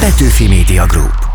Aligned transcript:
Petőfi 0.00 0.48
Media 0.48 0.86
Group. 0.86 1.28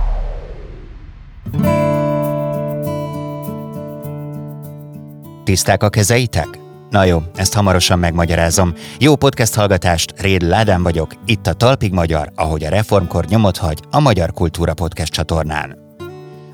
Tiszták 5.44 5.84
a 5.84 5.90
kezeitek? 5.90 6.48
Na 6.90 7.04
jó, 7.04 7.22
ezt 7.36 7.54
hamarosan 7.54 8.00
megmagyarázom. 8.00 8.74
Jó 9.00 9.16
podcast 9.16 9.56
hallgatást, 9.56 10.22
Réd 10.22 10.42
Ládán 10.42 10.84
vagyok, 10.84 11.14
itt 11.26 11.48
a 11.48 11.54
Talpig 11.54 11.94
Magyar, 11.94 12.32
ahogy 12.36 12.64
a 12.64 12.70
reformkor 12.70 13.26
nyomot 13.26 13.58
hagy 13.58 13.80
a 13.92 14.00
Magyar 14.00 14.32
Kultúra 14.32 14.74
Podcast 14.74 15.14
csatornán. 15.14 15.78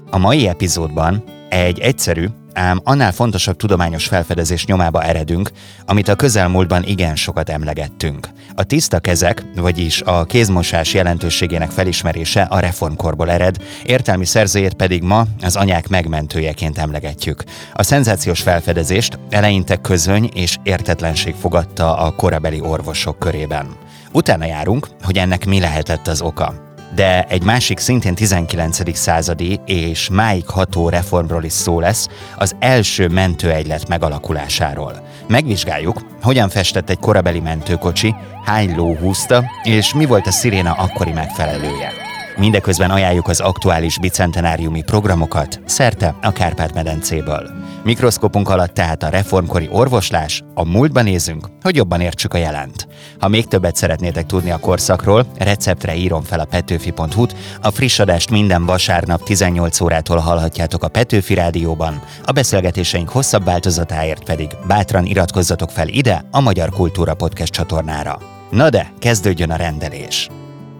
A 0.09 0.17
mai 0.17 0.47
epizódban 0.47 1.23
egy 1.49 1.79
egyszerű, 1.79 2.27
ám 2.53 2.81
annál 2.83 3.11
fontosabb 3.11 3.55
tudományos 3.55 4.05
felfedezés 4.05 4.65
nyomába 4.65 5.03
eredünk, 5.03 5.51
amit 5.85 6.07
a 6.07 6.15
közelmúltban 6.15 6.83
igen 6.83 7.15
sokat 7.15 7.49
emlegettünk. 7.49 8.27
A 8.55 8.63
tiszta 8.63 8.99
kezek, 8.99 9.43
vagyis 9.55 10.01
a 10.01 10.23
kézmosás 10.23 10.93
jelentőségének 10.93 11.69
felismerése 11.69 12.41
a 12.41 12.59
reformkorból 12.59 13.31
ered, 13.31 13.55
értelmi 13.85 14.25
szerzőjét 14.25 14.73
pedig 14.73 15.03
ma 15.03 15.25
az 15.41 15.55
anyák 15.55 15.87
megmentőjeként 15.87 16.77
emlegetjük. 16.77 17.43
A 17.73 17.83
szenzációs 17.83 18.41
felfedezést 18.41 19.19
eleinte 19.29 19.75
közöny 19.75 20.29
és 20.33 20.57
értetlenség 20.63 21.35
fogadta 21.35 21.97
a 21.97 22.11
korabeli 22.11 22.61
orvosok 22.61 23.19
körében. 23.19 23.67
Utána 24.11 24.45
járunk, 24.45 24.87
hogy 25.03 25.17
ennek 25.17 25.45
mi 25.45 25.59
lehetett 25.59 26.07
az 26.07 26.21
oka 26.21 26.70
de 26.95 27.23
egy 27.23 27.43
másik 27.43 27.79
szintén 27.79 28.15
19. 28.15 28.97
századi 28.97 29.59
és 29.65 30.09
máig 30.09 30.47
ható 30.47 30.89
reformról 30.89 31.43
is 31.43 31.53
szó 31.53 31.79
lesz, 31.79 32.07
az 32.35 32.55
első 32.59 33.07
mentőegylet 33.07 33.87
megalakulásáról. 33.87 35.01
Megvizsgáljuk, 35.27 36.01
hogyan 36.21 36.49
festett 36.49 36.89
egy 36.89 36.99
korabeli 36.99 37.39
mentőkocsi, 37.39 38.15
hány 38.45 38.75
ló 38.75 38.95
húzta, 38.95 39.43
és 39.63 39.93
mi 39.93 40.05
volt 40.05 40.27
a 40.27 40.31
sziréna 40.31 40.71
akkori 40.71 41.11
megfelelője. 41.11 42.10
Mindeközben 42.37 42.91
ajánljuk 42.91 43.27
az 43.27 43.39
aktuális 43.39 43.99
bicentenáriumi 43.99 44.81
programokat 44.81 45.59
szerte 45.65 46.15
a 46.21 46.31
Kárpát-medencéből. 46.31 47.49
Mikroszkopunk 47.83 48.49
alatt 48.49 48.73
tehát 48.73 49.03
a 49.03 49.09
reformkori 49.09 49.67
orvoslás, 49.71 50.43
a 50.53 50.65
múltba 50.65 51.01
nézünk, 51.01 51.47
hogy 51.61 51.75
jobban 51.75 52.01
értsük 52.01 52.33
a 52.33 52.37
jelent. 52.37 52.87
Ha 53.19 53.27
még 53.27 53.47
többet 53.47 53.75
szeretnétek 53.75 54.25
tudni 54.25 54.51
a 54.51 54.57
korszakról, 54.57 55.25
receptre 55.37 55.95
írom 55.95 56.23
fel 56.23 56.39
a 56.39 56.45
petőfi.hu-t, 56.45 57.35
a 57.61 57.71
friss 57.71 57.99
adást 57.99 58.29
minden 58.29 58.65
vasárnap 58.65 59.23
18 59.23 59.81
órától 59.81 60.17
hallhatjátok 60.17 60.83
a 60.83 60.87
Petőfi 60.87 61.33
Rádióban, 61.33 62.01
a 62.25 62.31
beszélgetéseink 62.31 63.09
hosszabb 63.09 63.45
változatáért 63.45 64.23
pedig 64.23 64.49
bátran 64.67 65.05
iratkozzatok 65.05 65.69
fel 65.69 65.87
ide 65.87 66.25
a 66.31 66.41
Magyar 66.41 66.69
Kultúra 66.69 67.13
Podcast 67.13 67.53
csatornára. 67.53 68.19
Na 68.51 68.69
de, 68.69 68.91
kezdődjön 68.99 69.51
a 69.51 69.55
rendelés! 69.55 70.29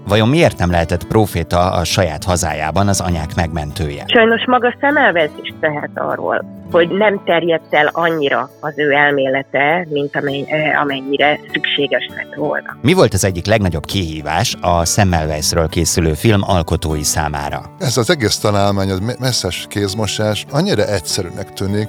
Vajon 0.07 0.29
miért 0.29 0.57
nem 0.57 0.71
lehetett 0.71 1.07
proféta 1.07 1.71
a 1.71 1.83
saját 1.83 2.23
hazájában 2.23 2.87
az 2.87 3.01
anyák 3.01 3.35
megmentője? 3.35 4.03
Sajnos 4.07 4.45
maga 4.45 4.75
Szemelvez 4.79 5.29
is 5.41 5.53
tehet 5.59 5.91
arról, 5.95 6.45
hogy 6.71 6.89
nem 6.89 7.21
terjedt 7.25 7.73
el 7.73 7.89
annyira 7.91 8.49
az 8.59 8.73
ő 8.75 8.91
elmélete, 8.91 9.87
mint 9.89 10.15
eh, 10.15 10.81
amennyire 10.81 11.39
szükséges 11.51 12.09
lett 12.15 12.35
volna. 12.35 12.77
Mi 12.81 12.93
volt 12.93 13.13
az 13.13 13.23
egyik 13.25 13.45
legnagyobb 13.45 13.85
kihívás 13.85 14.57
a 14.61 14.85
Semmelweisről 14.85 15.67
készülő 15.67 16.13
film 16.13 16.41
alkotói 16.43 17.03
számára? 17.03 17.61
Ez 17.79 17.97
az 17.97 18.09
egész 18.09 18.37
találmány, 18.37 18.89
az 18.89 19.15
messzes 19.19 19.65
kézmosás 19.69 20.45
annyira 20.51 20.83
egyszerűnek 20.85 21.53
tűnik, 21.53 21.87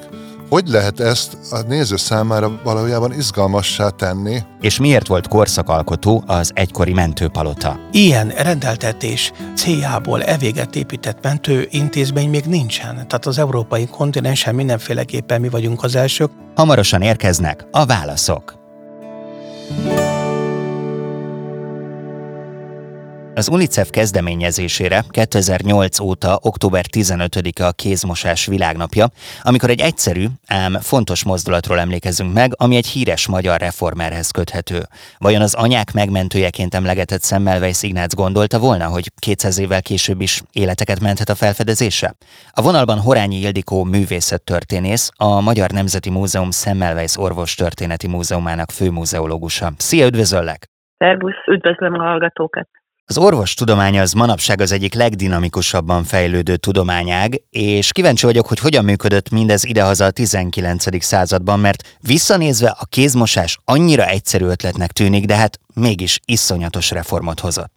hogy 0.52 0.68
lehet 0.68 1.00
ezt 1.00 1.36
a 1.50 1.60
néző 1.68 1.96
számára 1.96 2.60
valójában 2.64 3.12
izgalmassá 3.12 3.88
tenni? 3.88 4.38
És 4.60 4.78
miért 4.78 5.06
volt 5.06 5.28
korszakalkotó 5.28 6.24
az 6.26 6.50
egykori 6.54 6.92
mentőpalota? 6.92 7.78
Ilyen 7.92 8.28
rendeltetés 8.28 9.32
céljából 9.56 10.22
evéget 10.22 10.76
épített 10.76 11.22
mentő 11.22 11.66
intézmény 11.70 12.30
még 12.30 12.44
nincsen. 12.44 12.94
Tehát 12.94 13.26
az 13.26 13.38
európai 13.38 13.86
kontinensen 13.86 14.54
mindenféleképpen 14.54 15.40
mi 15.40 15.48
vagyunk 15.48 15.82
az 15.82 15.94
elsők. 15.94 16.30
Hamarosan 16.54 17.02
érkeznek 17.02 17.66
a 17.70 17.84
válaszok. 17.86 18.54
Az 23.34 23.48
UNICEF 23.48 23.90
kezdeményezésére 23.90 25.02
2008 25.08 26.00
óta 26.00 26.38
október 26.42 26.84
15-e 26.96 27.66
a 27.66 27.72
kézmosás 27.72 28.46
világnapja, 28.46 29.06
amikor 29.42 29.70
egy 29.70 29.80
egyszerű, 29.80 30.24
ám 30.46 30.72
fontos 30.72 31.24
mozdulatról 31.24 31.78
emlékezünk 31.78 32.34
meg, 32.34 32.52
ami 32.56 32.76
egy 32.76 32.86
híres 32.86 33.28
magyar 33.28 33.60
reformerhez 33.60 34.30
köthető. 34.30 34.80
Vajon 35.18 35.42
az 35.42 35.54
anyák 35.54 35.92
megmentőjeként 35.92 36.74
emlegetett 36.74 37.24
Semmelweis 37.24 37.82
Ignác 37.82 38.14
gondolta 38.14 38.58
volna, 38.58 38.86
hogy 38.86 39.10
200 39.18 39.58
évvel 39.58 39.82
később 39.82 40.20
is 40.20 40.42
életeket 40.52 41.00
menthet 41.00 41.28
a 41.28 41.34
felfedezése? 41.34 42.14
A 42.50 42.62
vonalban 42.62 42.98
Horányi 42.98 43.36
Ildikó 43.36 43.84
művészettörténész, 43.84 45.10
a 45.16 45.40
Magyar 45.40 45.70
Nemzeti 45.70 46.10
Múzeum 46.10 46.50
Semmelweis 46.50 47.18
Orvos 47.18 47.54
Történeti 47.54 48.08
Múzeumának 48.08 48.70
főmúzeológusa. 48.70 49.72
Szia, 49.76 50.06
üdvözöllek! 50.06 50.66
Szerbusz, 50.98 51.46
üdvözlöm 51.46 51.94
a 51.94 52.02
hallgatókat! 52.02 52.81
Az 53.12 53.24
orvostudomány 53.28 53.98
az 53.98 54.12
manapság 54.12 54.58
az 54.60 54.72
egyik 54.72 54.94
legdinamikusabban 54.94 56.02
fejlődő 56.12 56.54
tudományág, 56.56 57.28
és 57.50 57.86
kíváncsi 57.96 58.26
vagyok, 58.30 58.46
hogy 58.52 58.60
hogyan 58.66 58.84
működött 58.90 59.28
mindez 59.38 59.62
idehaza 59.72 60.04
a 60.04 60.10
19. 60.10 61.02
században, 61.12 61.58
mert 61.66 61.80
visszanézve 62.12 62.70
a 62.82 62.86
kézmosás 62.94 63.52
annyira 63.74 64.04
egyszerű 64.16 64.46
ötletnek 64.54 64.90
tűnik, 64.98 65.24
de 65.30 65.36
hát 65.42 65.54
mégis 65.86 66.14
iszonyatos 66.36 66.86
reformot 66.98 67.40
hozott. 67.46 67.76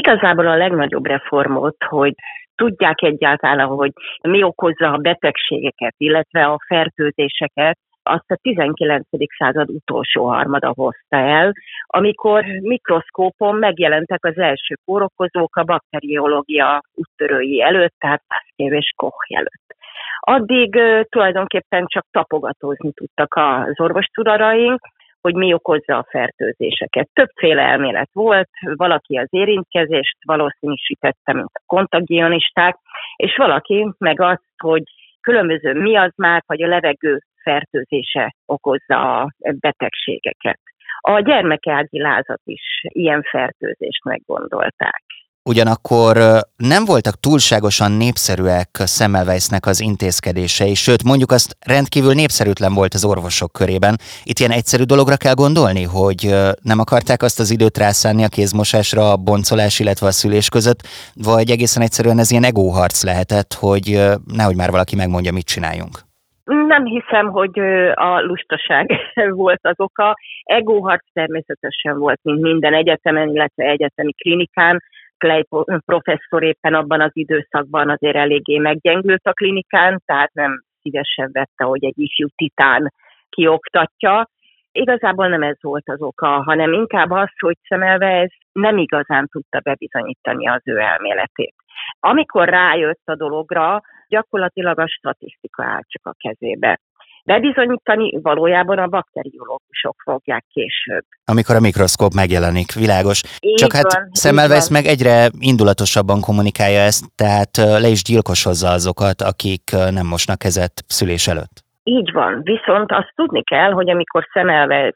Igazából 0.00 0.46
a 0.48 0.60
legnagyobb 0.64 1.06
reformot, 1.06 1.78
hogy 1.94 2.14
tudják 2.54 2.98
egyáltalán, 3.02 3.66
hogy 3.66 3.92
mi 4.22 4.42
okozza 4.42 4.86
a 4.92 5.02
betegségeket, 5.08 5.94
illetve 5.96 6.40
a 6.44 6.58
fertőzéseket, 6.66 7.78
azt 8.02 8.30
a 8.30 8.36
19. 8.42 9.06
század 9.38 9.68
utolsó 9.68 10.26
harmada 10.26 10.72
hozta 10.76 11.16
el, 11.16 11.52
amikor 11.86 12.44
mikroszkópon 12.44 13.56
megjelentek 13.56 14.24
az 14.24 14.38
első 14.38 14.74
kórokozók 14.84 15.56
a 15.56 15.64
bakteriológia 15.64 16.82
úttörői 16.94 17.62
előtt, 17.62 17.94
tehát 17.98 18.22
Pasteur 18.28 18.72
és 18.72 18.92
Koch 18.96 19.26
előtt. 19.28 19.76
Addig 20.20 20.78
tulajdonképpen 21.08 21.86
csak 21.86 22.06
tapogatózni 22.10 22.92
tudtak 22.92 23.34
az 23.34 23.80
orvostudaraink, 23.80 24.80
hogy 25.20 25.34
mi 25.34 25.52
okozza 25.52 25.96
a 25.96 26.06
fertőzéseket. 26.08 27.08
Többféle 27.12 27.62
elmélet 27.62 28.10
volt, 28.12 28.48
valaki 28.60 29.16
az 29.16 29.28
érintkezést 29.30 30.16
valószínűsítette, 30.24 31.32
mint 31.32 31.50
a 31.52 31.62
kontagionisták, 31.66 32.76
és 33.16 33.36
valaki 33.36 33.88
meg 33.98 34.20
azt, 34.20 34.42
hogy 34.62 34.82
különböző 35.20 35.72
miazmák, 35.72 36.44
vagy 36.46 36.62
a 36.62 36.68
levegő 36.68 37.22
fertőzése 37.42 38.34
okozza 38.46 39.20
a 39.20 39.34
betegségeket. 39.40 40.60
A 41.00 41.20
gyermekágyi 41.20 42.00
lázat 42.00 42.40
is 42.44 42.62
ilyen 42.82 43.22
fertőzésnek 43.22 44.22
gondolták. 44.26 45.02
Ugyanakkor 45.44 46.16
nem 46.56 46.84
voltak 46.84 47.20
túlságosan 47.20 47.92
népszerűek 47.92 48.82
Semmelweisnek 48.86 49.66
az 49.66 49.80
intézkedései, 49.80 50.74
sőt 50.74 51.02
mondjuk 51.02 51.30
azt 51.30 51.56
rendkívül 51.66 52.14
népszerűtlen 52.14 52.74
volt 52.74 52.94
az 52.94 53.04
orvosok 53.04 53.52
körében. 53.52 53.96
Itt 54.24 54.38
ilyen 54.38 54.50
egyszerű 54.50 54.82
dologra 54.82 55.16
kell 55.16 55.34
gondolni, 55.34 55.82
hogy 55.82 56.34
nem 56.62 56.78
akarták 56.78 57.22
azt 57.22 57.40
az 57.40 57.50
időt 57.50 57.78
rászánni 57.78 58.24
a 58.24 58.28
kézmosásra 58.28 59.12
a 59.12 59.16
boncolás, 59.16 59.78
illetve 59.78 60.06
a 60.06 60.10
szülés 60.10 60.48
között, 60.48 60.88
vagy 61.14 61.50
egészen 61.50 61.82
egyszerűen 61.82 62.18
ez 62.18 62.30
ilyen 62.30 62.44
egóharc 62.44 63.02
lehetett, 63.02 63.52
hogy 63.52 64.00
nehogy 64.24 64.56
már 64.56 64.70
valaki 64.70 64.96
megmondja, 64.96 65.32
mit 65.32 65.46
csináljunk. 65.46 66.11
Nem 66.44 66.84
hiszem, 66.84 67.28
hogy 67.30 67.58
a 67.94 68.20
lustaság 68.20 68.90
volt 69.42 69.60
az 69.62 69.80
oka. 69.80 70.16
Egóharc 70.42 71.04
természetesen 71.12 71.98
volt, 71.98 72.20
mint 72.22 72.40
minden 72.40 72.74
egyetemen, 72.74 73.28
illetve 73.28 73.64
egyetemi 73.64 74.12
klinikán. 74.12 74.82
Clay 75.18 75.44
professzor 75.84 76.42
éppen 76.42 76.74
abban 76.74 77.00
az 77.00 77.10
időszakban 77.12 77.90
azért 77.90 78.16
eléggé 78.16 78.58
meggyengült 78.58 79.26
a 79.26 79.32
klinikán, 79.32 80.02
tehát 80.04 80.32
nem 80.32 80.62
szívesen 80.80 81.30
vette, 81.32 81.64
hogy 81.64 81.84
egy 81.84 81.98
ifjú 81.98 82.26
titán 82.36 82.92
kioktatja. 83.28 84.28
Igazából 84.72 85.28
nem 85.28 85.42
ez 85.42 85.56
volt 85.60 85.88
az 85.88 86.02
oka, 86.02 86.42
hanem 86.42 86.72
inkább 86.72 87.10
az, 87.10 87.30
hogy 87.38 87.56
ez 87.98 88.30
nem 88.52 88.78
igazán 88.78 89.26
tudta 89.26 89.60
bebizonyítani 89.60 90.48
az 90.48 90.60
ő 90.64 90.78
elméletét. 90.78 91.54
Amikor 92.00 92.48
rájött 92.48 93.02
a 93.04 93.16
dologra, 93.16 93.80
gyakorlatilag 94.14 94.78
a 94.78 94.88
statisztika 94.88 95.64
áll 95.64 95.84
csak 95.92 96.06
a 96.06 96.14
kezébe. 96.18 96.80
Bebizonyítani 97.24 98.20
valójában 98.22 98.78
a 98.78 98.86
bakteriológusok 98.86 99.96
fogják 100.04 100.44
később. 100.52 101.04
Amikor 101.24 101.54
a 101.56 101.60
mikroszkóp 101.60 102.12
megjelenik, 102.14 102.72
világos. 102.72 103.22
Így 103.40 103.54
Csak 103.54 103.72
hát 103.72 103.90
Semmelweis 104.22 104.68
meg 104.68 104.84
egyre 104.84 105.16
indulatosabban 105.38 106.20
kommunikálja 106.20 106.80
ezt, 106.80 107.04
tehát 107.22 107.56
le 107.56 107.88
is 107.88 108.02
gyilkosozza 108.02 108.68
azokat, 108.68 109.18
akik 109.32 109.64
nem 109.98 110.06
mosnak 110.06 110.38
kezet 110.38 110.74
szülés 110.86 111.26
előtt. 111.32 111.56
Így 111.82 112.12
van, 112.12 112.40
viszont 112.42 112.90
azt 112.92 113.12
tudni 113.14 113.42
kell, 113.42 113.72
hogy 113.72 113.90
amikor 113.90 114.22
Semmelweis 114.32 114.94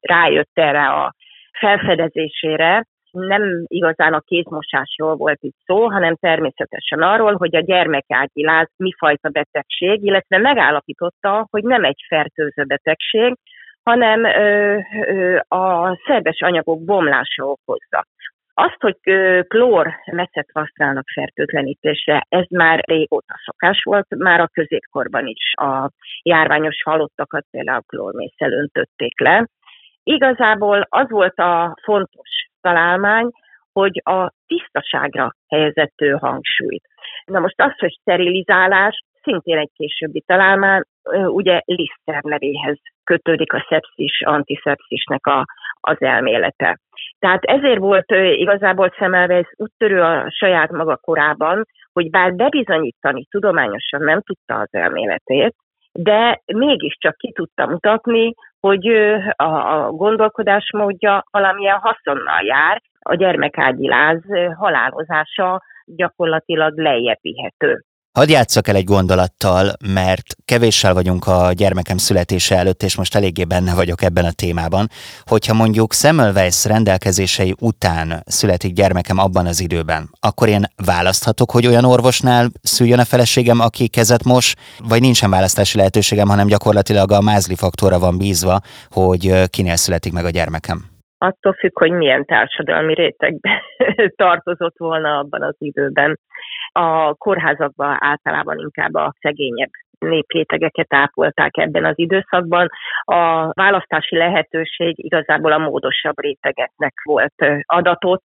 rájött 0.00 0.54
erre 0.54 0.86
a 0.88 1.14
felfedezésére, 1.60 2.86
nem 3.26 3.64
igazán 3.66 4.12
a 4.12 4.20
kézmosásról 4.20 5.16
volt 5.16 5.38
itt 5.40 5.56
szó, 5.64 5.90
hanem 5.90 6.14
természetesen 6.14 7.02
arról, 7.02 7.34
hogy 7.34 7.56
a 7.56 7.60
gyermekágyiláz 7.60 8.68
mifajta 8.76 9.28
betegség, 9.28 10.04
illetve 10.04 10.38
megállapította, 10.38 11.46
hogy 11.50 11.62
nem 11.62 11.84
egy 11.84 12.04
fertőző 12.08 12.64
betegség, 12.64 13.34
hanem 13.82 14.24
ö, 14.24 14.78
ö, 15.06 15.36
a 15.48 15.96
szerves 16.06 16.40
anyagok 16.40 16.84
bomlása 16.84 17.44
okozza. 17.44 18.04
Azt, 18.54 18.80
hogy 18.80 18.96
klór 19.48 19.94
messzet 20.12 20.48
használnak 20.52 21.08
fertőtlenítésre, 21.14 22.26
ez 22.28 22.44
már 22.50 22.82
régóta 22.86 23.34
szokás 23.44 23.82
volt, 23.82 24.06
már 24.16 24.40
a 24.40 24.50
középkorban 24.52 25.26
is 25.26 25.52
a 25.54 25.90
járványos 26.22 26.82
halottakat 26.82 27.44
például 27.50 27.82
klórmészsel 27.86 28.52
öntötték 28.52 29.20
le. 29.20 29.46
Igazából 30.02 30.86
az 30.88 31.10
volt 31.10 31.38
a 31.38 31.76
fontos 31.82 32.47
találmány, 32.68 33.28
hogy 33.72 34.00
a 34.04 34.30
tisztaságra 34.46 35.34
helyezett 35.48 35.98
hangsúlyt. 36.18 36.84
Na 37.24 37.38
most 37.38 37.60
az, 37.60 37.78
hogy 37.78 37.92
sterilizálás, 38.00 39.02
szintén 39.22 39.58
egy 39.58 39.70
későbbi 39.74 40.22
találmány, 40.26 40.82
ugye 41.26 41.60
Lister 41.64 42.22
nevéhez 42.22 42.78
kötődik 43.04 43.52
a 43.52 43.66
szepszis, 43.68 44.22
antiszepszisnek 44.24 45.26
a, 45.26 45.44
az 45.80 45.96
elmélete. 46.00 46.78
Tehát 47.18 47.44
ezért 47.44 47.78
volt 47.78 48.10
igazából 48.32 48.94
Semmelweis 48.96 49.48
úttörő 49.56 50.00
a 50.00 50.26
saját 50.30 50.70
maga 50.70 50.96
korában, 50.96 51.64
hogy 51.92 52.10
bár 52.10 52.34
bebizonyítani 52.34 53.26
tudományosan 53.30 54.00
nem 54.02 54.20
tudta 54.20 54.54
az 54.54 54.68
elméletét, 54.70 55.54
de 55.92 56.40
mégiscsak 56.46 57.16
ki 57.16 57.32
tudta 57.32 57.66
mutatni, 57.66 58.34
hogy 58.60 58.86
a 59.36 59.90
gondolkodásmódja 59.90 61.24
valamilyen 61.30 61.78
haszonnal 61.78 62.42
jár, 62.42 62.82
a 63.00 63.14
gyermekágyiláz 63.14 64.22
halálozása 64.56 65.62
gyakorlatilag 65.84 66.78
lejjebb 66.78 67.18
vihető. 67.20 67.84
Hadd 68.12 68.30
játsszak 68.30 68.68
el 68.68 68.76
egy 68.76 68.84
gondolattal, 68.84 69.72
mert 69.92 70.26
kevéssel 70.44 70.94
vagyunk 70.94 71.26
a 71.26 71.52
gyermekem 71.52 71.96
születése 71.96 72.56
előtt, 72.56 72.82
és 72.82 72.96
most 72.96 73.14
eléggé 73.14 73.44
benne 73.44 73.74
vagyok 73.74 74.02
ebben 74.02 74.24
a 74.24 74.32
témában. 74.32 74.86
Hogyha 75.24 75.54
mondjuk 75.54 75.92
Semmelweis 75.92 76.64
rendelkezései 76.64 77.54
után 77.60 78.22
születik 78.24 78.72
gyermekem 78.72 79.18
abban 79.18 79.46
az 79.46 79.60
időben, 79.60 80.02
akkor 80.20 80.48
én 80.48 80.64
választhatok, 80.86 81.50
hogy 81.50 81.66
olyan 81.66 81.84
orvosnál 81.84 82.46
szüljön 82.62 82.98
a 82.98 83.04
feleségem, 83.04 83.60
aki 83.60 83.88
kezet 83.88 84.24
mos, 84.24 84.54
vagy 84.88 85.00
nincsen 85.00 85.30
választási 85.30 85.76
lehetőségem, 85.76 86.28
hanem 86.28 86.46
gyakorlatilag 86.46 87.12
a 87.12 87.20
mázli 87.20 87.54
faktorra 87.54 87.98
van 87.98 88.18
bízva, 88.18 88.60
hogy 88.88 89.50
kinél 89.50 89.76
születik 89.76 90.12
meg 90.12 90.24
a 90.24 90.30
gyermekem 90.30 90.96
attól 91.18 91.52
függ, 91.52 91.78
hogy 91.78 91.90
milyen 91.90 92.24
társadalmi 92.24 92.94
rétegbe 92.94 93.62
tartozott 94.16 94.78
volna 94.78 95.18
abban 95.18 95.42
az 95.42 95.54
időben. 95.58 96.18
A 96.72 97.14
kórházakban 97.14 97.96
általában 97.98 98.58
inkább 98.58 98.94
a 98.94 99.14
szegényebb 99.20 99.70
néprétegeket 99.98 100.94
ápolták 100.94 101.56
ebben 101.56 101.84
az 101.84 101.98
időszakban. 101.98 102.68
A 103.04 103.50
választási 103.52 104.16
lehetőség 104.16 105.04
igazából 105.04 105.52
a 105.52 105.58
módosabb 105.58 106.20
rétegeknek 106.20 106.94
volt 107.04 107.34
adatot, 107.66 108.22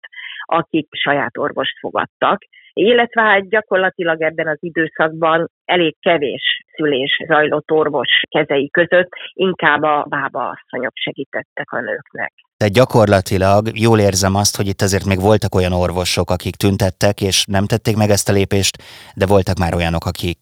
akik 0.45 0.87
saját 0.91 1.37
orvost 1.37 1.79
fogadtak 1.79 2.39
illetve 2.73 3.21
hát 3.21 3.49
gyakorlatilag 3.49 4.21
ebben 4.21 4.47
az 4.47 4.57
időszakban 4.59 5.49
elég 5.65 5.95
kevés 5.99 6.63
szülés 6.75 7.23
zajlott 7.27 7.71
orvos 7.71 8.21
kezei 8.29 8.69
között, 8.69 9.09
inkább 9.33 9.81
a 9.81 10.05
bába 10.09 10.49
asszonyok 10.49 10.91
segítettek 10.95 11.71
a 11.71 11.79
nőknek. 11.79 12.33
Tehát 12.61 12.79
gyakorlatilag 12.81 13.61
jól 13.87 13.99
érzem 13.99 14.35
azt, 14.35 14.57
hogy 14.57 14.67
itt 14.67 14.81
azért 14.87 15.09
még 15.11 15.19
voltak 15.29 15.55
olyan 15.55 15.73
orvosok, 15.85 16.29
akik 16.29 16.55
tüntettek, 16.55 17.15
és 17.29 17.37
nem 17.57 17.65
tették 17.71 17.95
meg 18.01 18.09
ezt 18.09 18.29
a 18.29 18.37
lépést, 18.39 18.75
de 19.19 19.25
voltak 19.33 19.57
már 19.63 19.73
olyanok, 19.79 20.05
akik 20.11 20.41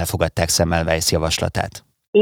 elfogadták 0.00 0.48
Semmelweis 0.48 1.08
javaslatát. 1.16 1.74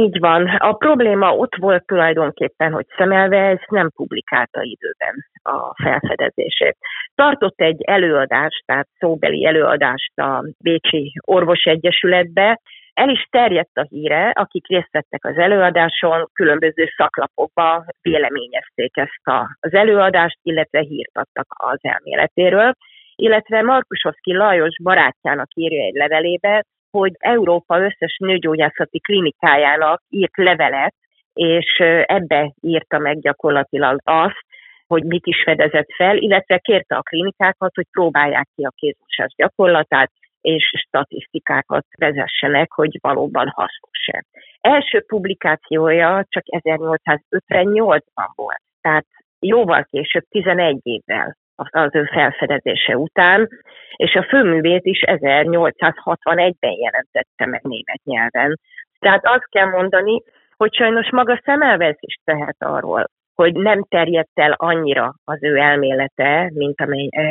Így 0.04 0.18
van. 0.18 0.42
A 0.70 0.72
probléma 0.72 1.28
ott 1.42 1.56
volt 1.66 1.86
tulajdonképpen, 1.86 2.72
hogy 2.72 2.86
Semmelweis 2.96 3.64
nem 3.68 3.90
publikálta 3.90 4.60
időben 4.74 5.14
a 5.42 5.74
felfedezését. 5.82 6.76
Tartott 7.14 7.60
egy 7.60 7.80
előadást, 7.82 8.62
tehát 8.66 8.88
szóbeli 8.98 9.46
előadást 9.46 10.18
a 10.18 10.44
Bécsi 10.58 11.12
Orvosegyesületbe, 11.24 12.60
el 13.00 13.08
is 13.08 13.26
terjedt 13.30 13.76
a 13.76 13.86
híre, 13.88 14.30
akik 14.30 14.66
részt 14.68 14.92
vettek 14.92 15.24
az 15.24 15.36
előadáson, 15.36 16.28
különböző 16.32 16.92
szaklapokba 16.96 17.84
véleményezték 18.02 18.96
ezt 18.96 19.20
az 19.60 19.74
előadást, 19.74 20.38
illetve 20.42 20.80
hírt 20.80 21.16
adtak 21.18 21.46
az 21.48 21.78
elméletéről. 21.82 22.72
Illetve 23.14 23.62
Markusoszki 23.62 24.32
Lajos 24.32 24.76
barátjának 24.82 25.48
írja 25.54 25.84
egy 25.84 25.94
levelébe, 25.94 26.64
hogy 26.90 27.12
Európa 27.18 27.78
összes 27.78 28.16
nőgyógyászati 28.18 29.00
klinikájának 29.00 30.02
írt 30.08 30.36
levelet, 30.36 30.94
és 31.32 31.76
ebbe 32.04 32.52
írta 32.60 32.98
meg 32.98 33.20
gyakorlatilag 33.20 34.00
azt, 34.04 34.44
hogy 34.86 35.04
mit 35.04 35.26
is 35.26 35.42
fedezett 35.42 35.92
fel, 35.96 36.16
illetve 36.16 36.58
kérte 36.58 36.96
a 36.96 37.02
klinikákat, 37.02 37.74
hogy 37.74 37.86
próbálják 37.90 38.48
ki 38.54 38.64
a 38.64 38.72
kézmosás 38.76 39.32
gyakorlatát, 39.36 40.10
és 40.40 40.72
statisztikákat 40.86 41.86
vezessenek, 41.98 42.72
hogy 42.72 42.98
valóban 43.00 43.48
hasznos-e. 43.48 44.24
Első 44.60 45.04
publikációja 45.06 46.24
csak 46.28 46.44
1858-ban 46.46 48.30
volt, 48.34 48.62
tehát 48.80 49.06
jóval 49.38 49.86
később, 49.90 50.24
11 50.28 50.80
évvel 50.82 51.36
az 51.54 51.94
ő 51.94 52.04
felfedezése 52.04 52.96
után, 52.96 53.48
és 53.96 54.14
a 54.14 54.26
főművét 54.28 54.84
is 54.84 55.02
1861-ben 55.06 56.72
jelentette 56.72 57.46
meg 57.46 57.62
német 57.62 58.00
nyelven. 58.04 58.58
Tehát 58.98 59.26
azt 59.26 59.48
kell 59.48 59.66
mondani, 59.66 60.22
hogy 60.56 60.74
sajnos 60.74 61.10
maga 61.10 61.40
Szemelvesz 61.44 61.98
is 62.00 62.18
tehet 62.24 62.56
arról, 62.58 63.04
hogy 63.34 63.54
nem 63.54 63.84
terjedt 63.88 64.30
el 64.34 64.52
annyira 64.52 65.14
az 65.24 65.42
ő 65.42 65.56
elmélete, 65.56 66.50
mint 66.54 66.80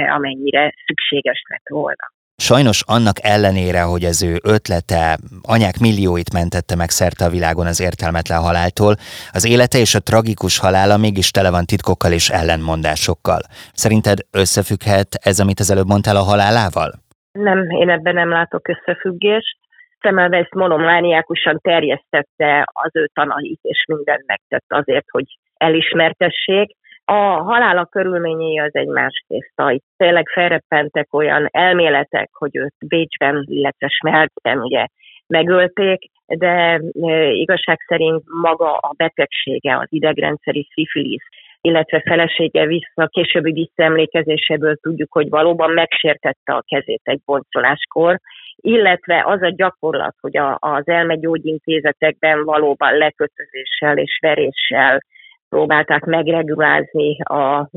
amennyire 0.09 0.73
szükséges 0.85 1.41
lett 1.49 1.69
volna. 1.69 2.18
Sajnos 2.47 2.83
annak 2.95 3.17
ellenére, 3.33 3.81
hogy 3.81 4.03
az 4.11 4.23
ő 4.23 4.33
ötlete 4.55 5.17
anyák 5.55 5.77
millióit 5.85 6.33
mentette 6.33 6.75
meg 6.75 6.89
szerte 6.89 7.25
a 7.25 7.33
világon 7.35 7.65
az 7.65 7.81
értelmetlen 7.87 8.41
haláltól, 8.47 8.93
az 9.37 9.43
élete 9.53 9.77
és 9.85 9.95
a 9.95 10.05
tragikus 10.09 10.59
halála 10.59 10.97
mégis 10.97 11.31
tele 11.31 11.51
van 11.51 11.65
titkokkal 11.65 12.11
és 12.19 12.29
ellenmondásokkal. 12.39 13.41
Szerinted 13.73 14.17
összefügghet 14.31 15.09
ez, 15.29 15.39
amit 15.39 15.59
az 15.59 15.71
előbb 15.71 15.91
mondtál 15.93 16.15
a 16.15 16.29
halálával? 16.31 16.91
Nem, 17.31 17.59
én 17.69 17.89
ebben 17.89 18.13
nem 18.13 18.29
látok 18.29 18.67
összefüggést. 18.67 19.57
Szemelweis 20.01 20.49
monomániákusan 20.51 21.59
terjesztette 21.61 22.63
az 22.83 22.91
ő 22.93 23.09
tanait, 23.13 23.59
és 23.61 23.83
mindent 23.87 24.23
megtett 24.25 24.65
azért, 24.67 25.09
hogy 25.09 25.25
elismertessék. 25.57 26.77
A 27.11 27.41
halála 27.43 27.85
körülményei 27.85 28.59
az 28.59 28.75
egy 28.75 28.87
más 28.87 29.23
tészta. 29.27 29.71
Itt 29.71 29.85
tényleg 29.97 30.27
felreppentek 30.27 31.13
olyan 31.13 31.47
elméletek, 31.51 32.29
hogy 32.33 32.55
őt 32.55 32.73
Bécsben, 32.87 33.45
illetve 33.47 33.87
Smeltben 33.87 34.59
ugye 34.59 34.85
megölték, 35.27 36.09
de 36.25 36.81
e, 37.01 37.31
igazság 37.31 37.79
szerint 37.87 38.23
maga 38.41 38.77
a 38.77 38.93
betegsége, 38.97 39.77
az 39.77 39.87
idegrendszeri 39.89 40.67
szifilisz, 40.73 41.25
illetve 41.61 42.01
felesége 42.05 42.65
vissza, 42.65 43.07
későbbi 43.07 43.51
visszaemlékezéséből 43.51 44.75
tudjuk, 44.75 45.11
hogy 45.11 45.29
valóban 45.29 45.71
megsértette 45.71 46.53
a 46.53 46.63
kezét 46.67 47.01
egy 47.03 47.19
boncoláskor, 47.25 48.19
illetve 48.55 49.23
az 49.25 49.41
a 49.41 49.53
gyakorlat, 49.55 50.15
hogy 50.21 50.37
a, 50.37 50.57
az 50.59 50.87
elmegyógyintézetekben 50.87 52.43
valóban 52.43 52.97
lekötözéssel 52.97 53.97
és 53.97 54.17
veréssel 54.21 55.01
próbálták 55.49 56.05
megregulázni 56.05 57.21
a 57.21 57.69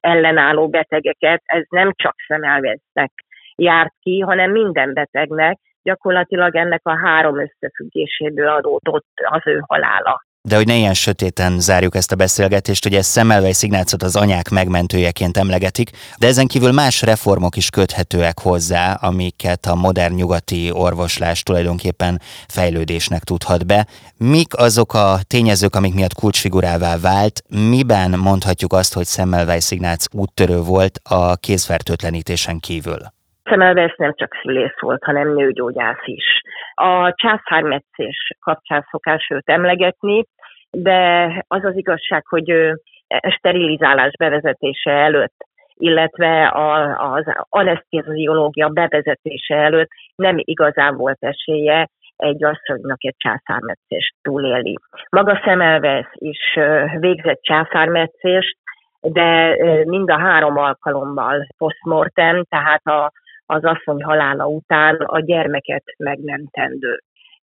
ellenálló 0.00 0.68
betegeket, 0.68 1.42
ez 1.44 1.62
nem 1.68 1.92
csak 1.96 2.14
szemelvesznek 2.26 3.12
járt 3.54 3.94
ki, 4.00 4.20
hanem 4.20 4.50
minden 4.50 4.92
betegnek, 4.92 5.58
gyakorlatilag 5.82 6.56
ennek 6.56 6.80
a 6.84 6.98
három 6.98 7.40
összefüggéséből 7.40 8.48
adódott 8.48 9.08
az 9.14 9.42
ő 9.44 9.62
halála. 9.66 10.24
De 10.48 10.56
hogy 10.56 10.66
ne 10.66 10.76
ilyen 10.76 10.94
sötéten 10.94 11.60
zárjuk 11.60 11.94
ezt 11.94 12.12
a 12.12 12.16
beszélgetést, 12.16 12.86
ugye 12.86 13.02
Szemmelweis 13.02 13.62
Ignácot 13.62 14.02
az 14.02 14.16
anyák 14.16 14.48
megmentőjeként 14.48 15.36
emlegetik, 15.36 15.90
de 16.18 16.26
ezen 16.26 16.46
kívül 16.46 16.72
más 16.72 17.02
reformok 17.02 17.56
is 17.56 17.70
köthetőek 17.70 18.40
hozzá, 18.40 18.92
amiket 18.92 19.66
a 19.66 19.74
modern 19.74 20.14
nyugati 20.14 20.70
orvoslás 20.70 21.42
tulajdonképpen 21.42 22.20
fejlődésnek 22.48 23.22
tudhat 23.22 23.66
be. 23.66 23.86
Mik 24.16 24.56
azok 24.56 24.94
a 24.94 25.20
tényezők, 25.26 25.74
amik 25.76 25.94
miatt 25.94 26.14
kulcsfigurává 26.14 26.98
vált? 26.98 27.42
Miben 27.48 28.10
mondhatjuk 28.10 28.72
azt, 28.72 28.92
hogy 28.92 29.06
Szemmelweis 29.06 29.70
Ignác 29.70 30.04
úttörő 30.12 30.60
volt 30.60 31.00
a 31.02 31.36
kézfertőtlenítésen 31.36 32.60
kívül? 32.60 33.12
Szemelweis 33.44 33.94
nem 33.96 34.14
csak 34.14 34.38
szülész 34.42 34.80
volt, 34.80 35.04
hanem 35.04 35.34
nőgyógyász 35.34 36.02
is. 36.04 36.40
A 36.74 37.12
császármetszés 37.14 38.36
kapcsán 38.40 38.86
szokás 38.90 39.28
őt 39.30 39.48
emlegetni, 39.50 40.24
de 40.70 41.26
az 41.48 41.64
az 41.64 41.76
igazság, 41.76 42.26
hogy 42.26 42.50
ő 42.50 42.80
sterilizálás 43.28 44.12
bevezetése 44.18 44.90
előtt 44.90 45.50
illetve 45.82 46.50
az 46.96 47.24
anesztéziológia 47.48 48.68
bevezetése 48.68 49.54
előtt 49.54 49.88
nem 50.14 50.34
igazán 50.38 50.96
volt 50.96 51.16
esélye 51.20 51.88
egy 52.16 52.44
asszonynak 52.44 53.04
egy 53.04 53.14
császármetszést 53.16 54.14
túlélni. 54.22 54.74
Maga 55.10 55.40
Szemelvesz 55.44 56.12
is 56.12 56.58
végzett 56.98 57.42
császármetszést, 57.42 58.56
de 59.00 59.56
mind 59.84 60.10
a 60.10 60.18
három 60.18 60.56
alkalommal 60.56 61.46
postmortem, 61.58 62.44
tehát 62.48 62.86
a, 62.86 63.12
az 63.52 63.64
asszony 63.64 64.02
halála 64.02 64.46
után 64.46 64.94
a 64.94 65.20
gyermeket 65.20 65.84
megmentendő 65.96 66.98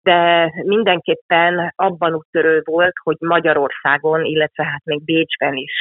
de 0.06 0.52
mindenképpen 0.64 1.74
abban 1.76 2.14
úttörő 2.14 2.62
volt, 2.64 2.94
hogy 3.04 3.16
Magyarországon, 3.20 4.26
illetve 4.26 4.64
hát 4.64 4.82
még 4.84 5.04
Bécsben 5.04 5.56
is 5.56 5.74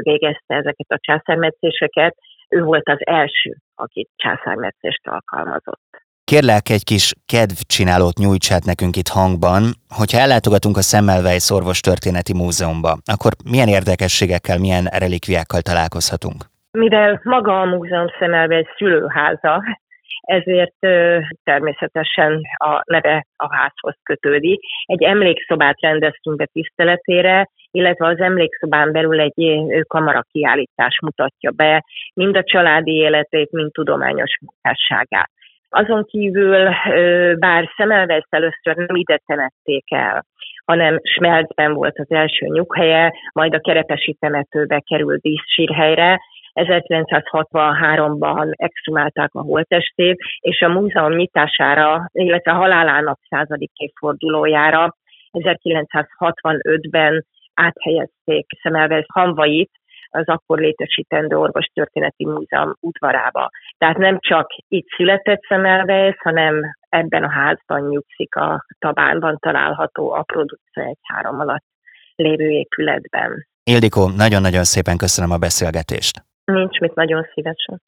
végezte 0.00 0.54
ezeket 0.54 0.86
a 0.88 0.98
császármetszéseket, 1.00 2.16
ő 2.48 2.62
volt 2.62 2.88
az 2.88 2.98
első, 2.98 3.56
aki 3.74 4.08
császármetszést 4.16 5.06
alkalmazott. 5.06 5.90
Kérlek, 6.24 6.68
egy 6.68 6.84
kis 6.84 7.12
kedvcsinálót 7.26 8.18
nyújtsát 8.18 8.64
nekünk 8.64 8.96
itt 8.96 9.08
hangban. 9.08 9.62
Hogyha 9.88 10.18
ellátogatunk 10.18 10.76
a 10.76 10.82
Semmelweis 10.82 11.50
Orvos 11.50 11.80
Történeti 11.80 12.32
Múzeumba, 12.34 12.96
akkor 13.12 13.32
milyen 13.50 13.68
érdekességekkel, 13.68 14.58
milyen 14.58 14.84
relikviákkal 14.84 15.60
találkozhatunk? 15.60 16.51
Mivel 16.78 17.20
maga 17.22 17.60
a 17.60 17.64
múzeum 17.64 18.08
Semmelweis 18.18 18.66
szülőháza, 18.76 19.62
ezért 20.20 20.74
természetesen 21.44 22.40
a 22.54 22.82
neve 22.84 23.26
a 23.36 23.54
házhoz 23.54 23.94
kötődik. 24.02 24.60
Egy 24.84 25.02
emlékszobát 25.02 25.80
rendeztünk 25.80 26.36
be 26.36 26.46
tiszteletére, 26.52 27.48
illetve 27.70 28.06
az 28.06 28.18
emlékszobán 28.18 28.92
belül 28.92 29.20
egy 29.20 29.62
kamara 29.86 30.22
kiállítás 30.30 30.98
mutatja 31.02 31.50
be 31.50 31.84
mind 32.14 32.36
a 32.36 32.44
családi 32.44 32.92
életét, 32.92 33.50
mind 33.50 33.72
tudományos 33.72 34.38
munkásságát. 34.40 35.30
Azon 35.68 36.04
kívül, 36.04 36.68
bár 37.34 37.68
Szemelweis 37.76 38.24
először 38.28 38.76
nem 38.76 38.96
ide 38.96 39.20
temették 39.26 39.84
el, 39.92 40.24
hanem 40.64 40.98
Smelcben 41.02 41.72
volt 41.72 41.98
az 41.98 42.10
első 42.10 42.46
nyughelye, 42.46 43.12
majd 43.32 43.54
a 43.54 43.60
Kerepesi 43.60 44.16
temetőbe 44.20 44.82
került 44.90 45.20
díszsírhelyre, 45.20 46.20
1963-ban 46.54 48.52
exhumálták 48.56 49.30
a 49.34 49.40
holttestét, 49.40 50.18
és 50.40 50.60
a 50.60 50.68
múzeum 50.68 51.12
nyitására, 51.12 52.08
illetve 52.12 52.50
a 52.50 52.54
halálának 52.54 53.18
századik 53.28 53.72
évfordulójára 53.74 54.96
1965-ben 55.32 57.26
áthelyezték 57.54 58.46
Szemelweis 58.62 59.06
hamvait 59.12 59.70
az 60.14 60.28
akkor 60.28 60.58
létesítendő 60.58 61.36
orvostörténeti 61.36 62.26
múzeum 62.26 62.76
udvarába. 62.80 63.50
Tehát 63.78 63.98
nem 63.98 64.18
csak 64.20 64.46
itt 64.68 64.88
született 64.96 65.40
Szemelweis, 65.48 66.16
hanem 66.18 66.60
ebben 66.88 67.24
a 67.24 67.30
házban 67.30 67.88
nyugszik 67.88 68.34
a 68.34 68.64
Tabánban 68.78 69.36
található 69.40 70.10
a 70.10 70.24
egy 70.72 70.98
három 71.02 71.40
alatt 71.40 71.64
lévő 72.14 72.48
épületben. 72.48 73.46
Ildikó, 73.64 74.08
nagyon-nagyon 74.16 74.64
szépen 74.64 74.96
köszönöm 74.96 75.30
a 75.30 75.36
beszélgetést. 75.36 76.31
Nincs 76.44 76.78
mit, 76.78 76.94
nagyon 76.94 77.26
szívesen. 77.34 77.80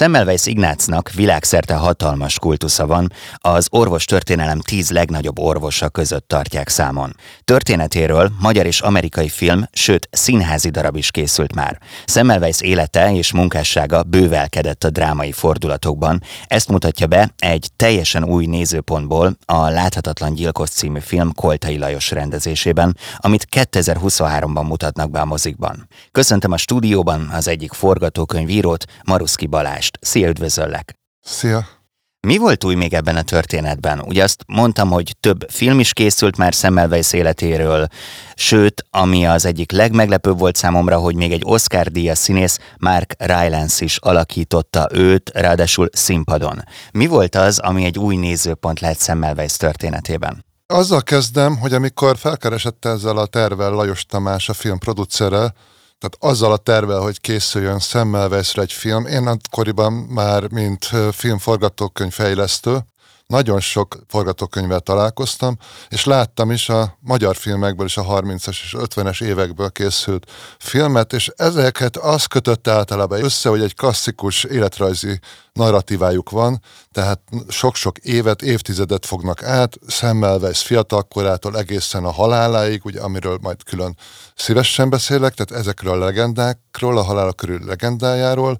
Semmelweis 0.00 0.46
Ignácnak 0.46 1.10
világszerte 1.10 1.74
hatalmas 1.74 2.38
kultusza 2.38 2.86
van, 2.86 3.12
az 3.34 3.66
orvos 3.70 4.04
történelem 4.04 4.60
tíz 4.60 4.90
legnagyobb 4.90 5.38
orvosa 5.38 5.88
között 5.88 6.28
tartják 6.28 6.68
számon. 6.68 7.16
Történetéről 7.44 8.30
magyar 8.38 8.66
és 8.66 8.80
amerikai 8.80 9.28
film, 9.28 9.64
sőt 9.72 10.08
színházi 10.10 10.70
darab 10.70 10.96
is 10.96 11.10
készült 11.10 11.54
már. 11.54 11.78
Semmelweis 12.04 12.60
élete 12.60 13.12
és 13.12 13.32
munkássága 13.32 14.02
bővelkedett 14.02 14.84
a 14.84 14.90
drámai 14.90 15.32
fordulatokban, 15.32 16.22
ezt 16.46 16.68
mutatja 16.68 17.06
be 17.06 17.34
egy 17.38 17.70
teljesen 17.76 18.24
új 18.24 18.46
nézőpontból 18.46 19.36
a 19.46 19.68
Láthatatlan 19.68 20.34
Gyilkos 20.34 20.70
című 20.70 21.00
film 21.00 21.32
Koltai 21.34 21.78
Lajos 21.78 22.10
rendezésében, 22.10 22.96
amit 23.16 23.46
2023-ban 23.56 24.66
mutatnak 24.66 25.10
be 25.10 25.20
a 25.20 25.24
mozikban. 25.24 25.88
Köszöntöm 26.12 26.52
a 26.52 26.56
stúdióban 26.56 27.28
az 27.32 27.48
egyik 27.48 27.72
forgatókönyvírót, 27.72 28.84
Maruszki 29.04 29.46
Balázs. 29.46 29.89
Balást. 29.90 29.98
Szia, 30.00 30.28
üdvözöllek! 30.28 30.94
Szia! 31.20 31.66
Mi 32.26 32.36
volt 32.36 32.64
új 32.64 32.74
még 32.74 32.94
ebben 32.94 33.16
a 33.16 33.22
történetben? 33.22 34.00
Ugye 34.00 34.22
azt 34.22 34.44
mondtam, 34.46 34.90
hogy 34.90 35.16
több 35.20 35.46
film 35.48 35.80
is 35.80 35.92
készült 35.92 36.36
már 36.36 36.52
Semmelweis 36.52 37.12
életéről, 37.12 37.86
sőt, 38.34 38.84
ami 38.90 39.26
az 39.26 39.44
egyik 39.44 39.72
legmeglepőbb 39.72 40.38
volt 40.38 40.56
számomra, 40.56 40.98
hogy 40.98 41.14
még 41.14 41.32
egy 41.32 41.42
Oscar-díjas 41.44 42.18
színész, 42.18 42.58
Mark 42.78 43.14
Rylance 43.18 43.84
is 43.84 43.96
alakította 43.96 44.88
őt, 44.92 45.30
ráadásul 45.34 45.88
színpadon. 45.92 46.64
Mi 46.92 47.06
volt 47.06 47.34
az, 47.34 47.58
ami 47.58 47.84
egy 47.84 47.98
új 47.98 48.16
nézőpont 48.16 48.80
lett 48.80 49.00
Semmelweis 49.00 49.56
történetében? 49.56 50.44
Azzal 50.66 51.02
kezdem, 51.02 51.58
hogy 51.58 51.72
amikor 51.72 52.16
felkeresett 52.16 52.84
ezzel 52.84 53.16
a 53.16 53.26
tervel 53.26 53.70
Lajos 53.70 54.06
Tamás, 54.06 54.48
a 54.48 54.52
film 54.52 54.78
producere, 54.78 55.52
tehát 56.00 56.34
azzal 56.34 56.52
a 56.52 56.56
tervel, 56.56 57.00
hogy 57.00 57.20
készüljön 57.20 57.78
szemmel 57.78 58.28
veszre 58.28 58.62
egy 58.62 58.72
film, 58.72 59.06
én 59.06 59.26
akkoriban 59.26 59.92
már, 59.92 60.50
mint 60.50 60.90
filmforgatókönyvfejlesztő, 61.12 62.78
nagyon 63.30 63.60
sok 63.60 63.96
forgatókönyvvel 64.08 64.80
találkoztam, 64.80 65.56
és 65.88 66.04
láttam 66.04 66.50
is 66.50 66.68
a 66.68 66.96
magyar 67.00 67.36
filmekből 67.36 67.86
is 67.86 67.96
a 67.96 68.04
30-as 68.04 68.48
és 68.48 68.74
50-es 68.78 69.22
évekből 69.22 69.70
készült 69.70 70.30
filmet, 70.58 71.12
és 71.12 71.30
ezeket 71.36 71.96
az 71.96 72.24
kötött 72.24 72.68
általában 72.68 73.24
össze, 73.24 73.48
hogy 73.48 73.62
egy 73.62 73.74
klasszikus 73.74 74.44
életrajzi 74.44 75.20
narratívájuk 75.52 76.30
van, 76.30 76.60
tehát 76.92 77.20
sok-sok 77.48 77.98
évet, 77.98 78.42
évtizedet 78.42 79.06
fognak 79.06 79.42
át, 79.42 79.78
Semmelweis 79.88 80.62
fiatalkorától 80.62 81.58
egészen 81.58 82.04
a 82.04 82.10
haláláig, 82.10 82.84
ugye, 82.84 83.00
amiről 83.00 83.38
majd 83.42 83.62
külön 83.62 83.96
szívesen 84.34 84.90
beszélek, 84.90 85.34
tehát 85.34 85.62
ezekről 85.62 85.92
a 85.92 86.04
legendákról, 86.04 86.98
a 86.98 87.02
halála 87.02 87.32
körül 87.32 87.64
legendájáról. 87.64 88.58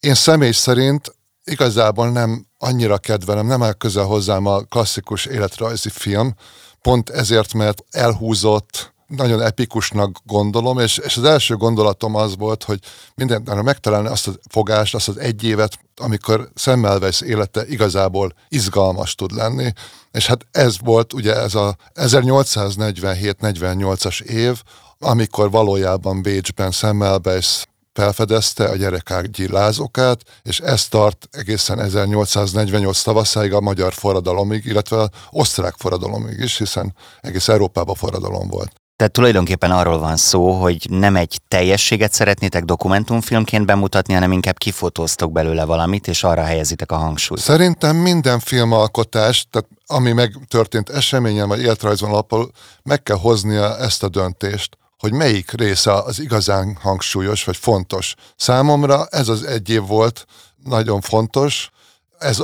Én 0.00 0.14
személy 0.14 0.52
szerint 0.52 1.16
igazából 1.44 2.10
nem 2.10 2.47
annyira 2.58 2.98
kedvelem, 2.98 3.46
nem 3.46 3.62
áll 3.62 3.72
közel 3.72 4.04
hozzám 4.04 4.46
a 4.46 4.60
klasszikus 4.60 5.24
életrajzi 5.24 5.88
film, 5.88 6.34
pont 6.82 7.10
ezért, 7.10 7.54
mert 7.54 7.84
elhúzott, 7.90 8.92
nagyon 9.08 9.42
epikusnak 9.42 10.18
gondolom, 10.26 10.78
és, 10.78 10.98
és 10.98 11.16
az 11.16 11.24
első 11.24 11.56
gondolatom 11.56 12.14
az 12.14 12.36
volt, 12.36 12.64
hogy 12.64 12.78
mindenre 13.14 13.62
megtalálni 13.62 14.08
azt 14.08 14.28
a 14.28 14.32
fogást, 14.50 14.94
azt 14.94 15.08
az 15.08 15.18
egy 15.18 15.44
évet, 15.44 15.78
amikor 15.96 16.50
Semmelweis 16.54 17.20
élete 17.20 17.66
igazából 17.66 18.32
izgalmas 18.48 19.14
tud 19.14 19.32
lenni, 19.32 19.72
és 20.12 20.26
hát 20.26 20.46
ez 20.50 20.76
volt 20.80 21.12
ugye 21.12 21.34
ez 21.34 21.54
a 21.54 21.76
1847-48-as 21.94 24.20
év, 24.20 24.62
amikor 24.98 25.50
valójában 25.50 26.22
Bécsben 26.22 26.70
Semmelweis 26.70 27.67
felfedezte 27.98 28.64
a 28.64 28.76
gyerekágyi 28.76 29.48
lázokát, 29.48 30.20
és 30.42 30.60
ez 30.60 30.88
tart 30.88 31.28
egészen 31.30 31.80
1848 31.80 33.02
tavaszáig 33.02 33.52
a 33.52 33.60
magyar 33.60 33.92
forradalomig, 33.92 34.64
illetve 34.64 34.96
az 34.96 35.08
osztrák 35.30 35.74
forradalomig 35.78 36.38
is, 36.38 36.58
hiszen 36.58 36.94
egész 37.20 37.48
Európában 37.48 37.94
forradalom 37.94 38.48
volt. 38.48 38.72
Tehát 38.96 39.12
tulajdonképpen 39.12 39.70
arról 39.70 39.98
van 39.98 40.16
szó, 40.16 40.50
hogy 40.50 40.86
nem 40.90 41.16
egy 41.16 41.40
teljességet 41.48 42.12
szeretnétek 42.12 42.64
dokumentumfilmként 42.64 43.66
bemutatni, 43.66 44.14
hanem 44.14 44.32
inkább 44.32 44.58
kifotóztok 44.58 45.32
belőle 45.32 45.64
valamit, 45.64 46.08
és 46.08 46.24
arra 46.24 46.42
helyezitek 46.42 46.92
a 46.92 46.96
hangsúlyt. 46.96 47.40
Szerintem 47.40 47.96
minden 47.96 48.38
filmalkotás, 48.38 49.46
tehát 49.50 49.68
ami 49.86 50.12
megtörtént 50.12 50.88
eseményen 50.88 51.48
vagy 51.48 51.60
életrajzon 51.60 52.10
alapul, 52.10 52.50
meg 52.82 53.02
kell 53.02 53.16
hoznia 53.16 53.76
ezt 53.78 54.02
a 54.02 54.08
döntést, 54.08 54.77
hogy 54.98 55.12
melyik 55.12 55.50
része 55.50 55.92
az 55.92 56.20
igazán 56.20 56.78
hangsúlyos 56.80 57.44
vagy 57.44 57.56
fontos. 57.56 58.14
Számomra 58.36 59.06
ez 59.10 59.28
az 59.28 59.42
egy 59.42 59.68
év 59.68 59.86
volt 59.86 60.26
nagyon 60.64 61.00
fontos, 61.00 61.70
ez 62.18 62.42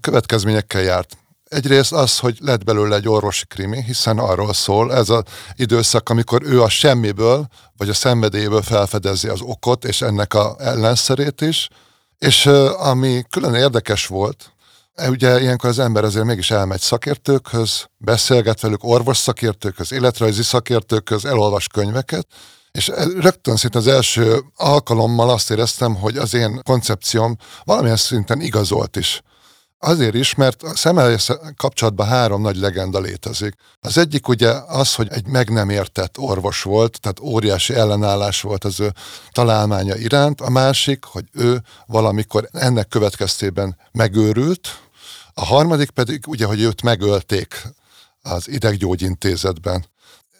következményekkel 0.00 0.82
járt. 0.82 1.16
Egyrészt 1.48 1.92
az, 1.92 2.18
hogy 2.18 2.38
lett 2.40 2.64
belőle 2.64 2.96
egy 2.96 3.08
orvosi 3.08 3.46
krimi, 3.46 3.82
hiszen 3.82 4.18
arról 4.18 4.52
szól 4.52 4.94
ez 4.94 5.08
az 5.08 5.22
időszak, 5.54 6.08
amikor 6.08 6.42
ő 6.42 6.62
a 6.62 6.68
semmiből, 6.68 7.46
vagy 7.76 7.88
a 7.88 7.94
szenvedélyből 7.94 8.62
felfedezi 8.62 9.28
az 9.28 9.40
okot, 9.40 9.84
és 9.84 10.02
ennek 10.02 10.34
a 10.34 10.56
ellenszerét 10.58 11.40
is. 11.40 11.68
És 12.18 12.46
ami 12.78 13.24
külön 13.30 13.54
érdekes 13.54 14.06
volt, 14.06 14.50
ugye 15.08 15.40
ilyenkor 15.40 15.70
az 15.70 15.78
ember 15.78 16.04
azért 16.04 16.24
mégis 16.24 16.50
elmegy 16.50 16.80
szakértőkhöz, 16.80 17.88
beszélget 17.96 18.60
velük, 18.60 18.84
orvos 18.84 19.16
szakértőkhöz, 19.16 19.92
életrajzi 19.92 20.42
szakértőkhöz, 20.42 21.24
elolvas 21.24 21.68
könyveket, 21.68 22.26
és 22.72 22.88
e, 22.88 23.04
rögtön 23.04 23.56
szinte 23.56 23.78
az 23.78 23.86
első 23.86 24.44
alkalommal 24.56 25.30
azt 25.30 25.50
éreztem, 25.50 25.94
hogy 25.94 26.16
az 26.16 26.34
én 26.34 26.60
koncepcióm 26.62 27.36
valamilyen 27.64 27.96
szinten 27.96 28.40
igazolt 28.40 28.96
is. 28.96 29.22
Azért 29.78 30.14
is, 30.14 30.34
mert 30.34 30.62
a 30.62 30.76
szemelvész 30.76 31.28
kapcsolatban 31.56 32.06
három 32.06 32.40
nagy 32.40 32.56
legenda 32.56 33.00
létezik. 33.00 33.54
Az 33.80 33.98
egyik 33.98 34.28
ugye 34.28 34.52
az, 34.66 34.94
hogy 34.94 35.08
egy 35.10 35.26
meg 35.26 35.50
nem 35.50 35.70
értett 35.70 36.18
orvos 36.18 36.62
volt, 36.62 37.00
tehát 37.00 37.20
óriási 37.20 37.74
ellenállás 37.74 38.40
volt 38.40 38.64
az 38.64 38.80
ő 38.80 38.92
találmánya 39.30 39.96
iránt. 39.96 40.40
A 40.40 40.50
másik, 40.50 41.04
hogy 41.04 41.24
ő 41.32 41.62
valamikor 41.86 42.48
ennek 42.52 42.88
következtében 42.88 43.76
megőrült. 43.92 44.80
A 45.40 45.44
harmadik 45.44 45.90
pedig 45.90 46.24
ugye, 46.26 46.46
hogy 46.46 46.60
őt 46.60 46.82
megölték 46.82 47.62
az 48.22 48.48
ideggyógyintézetben. 48.48 49.84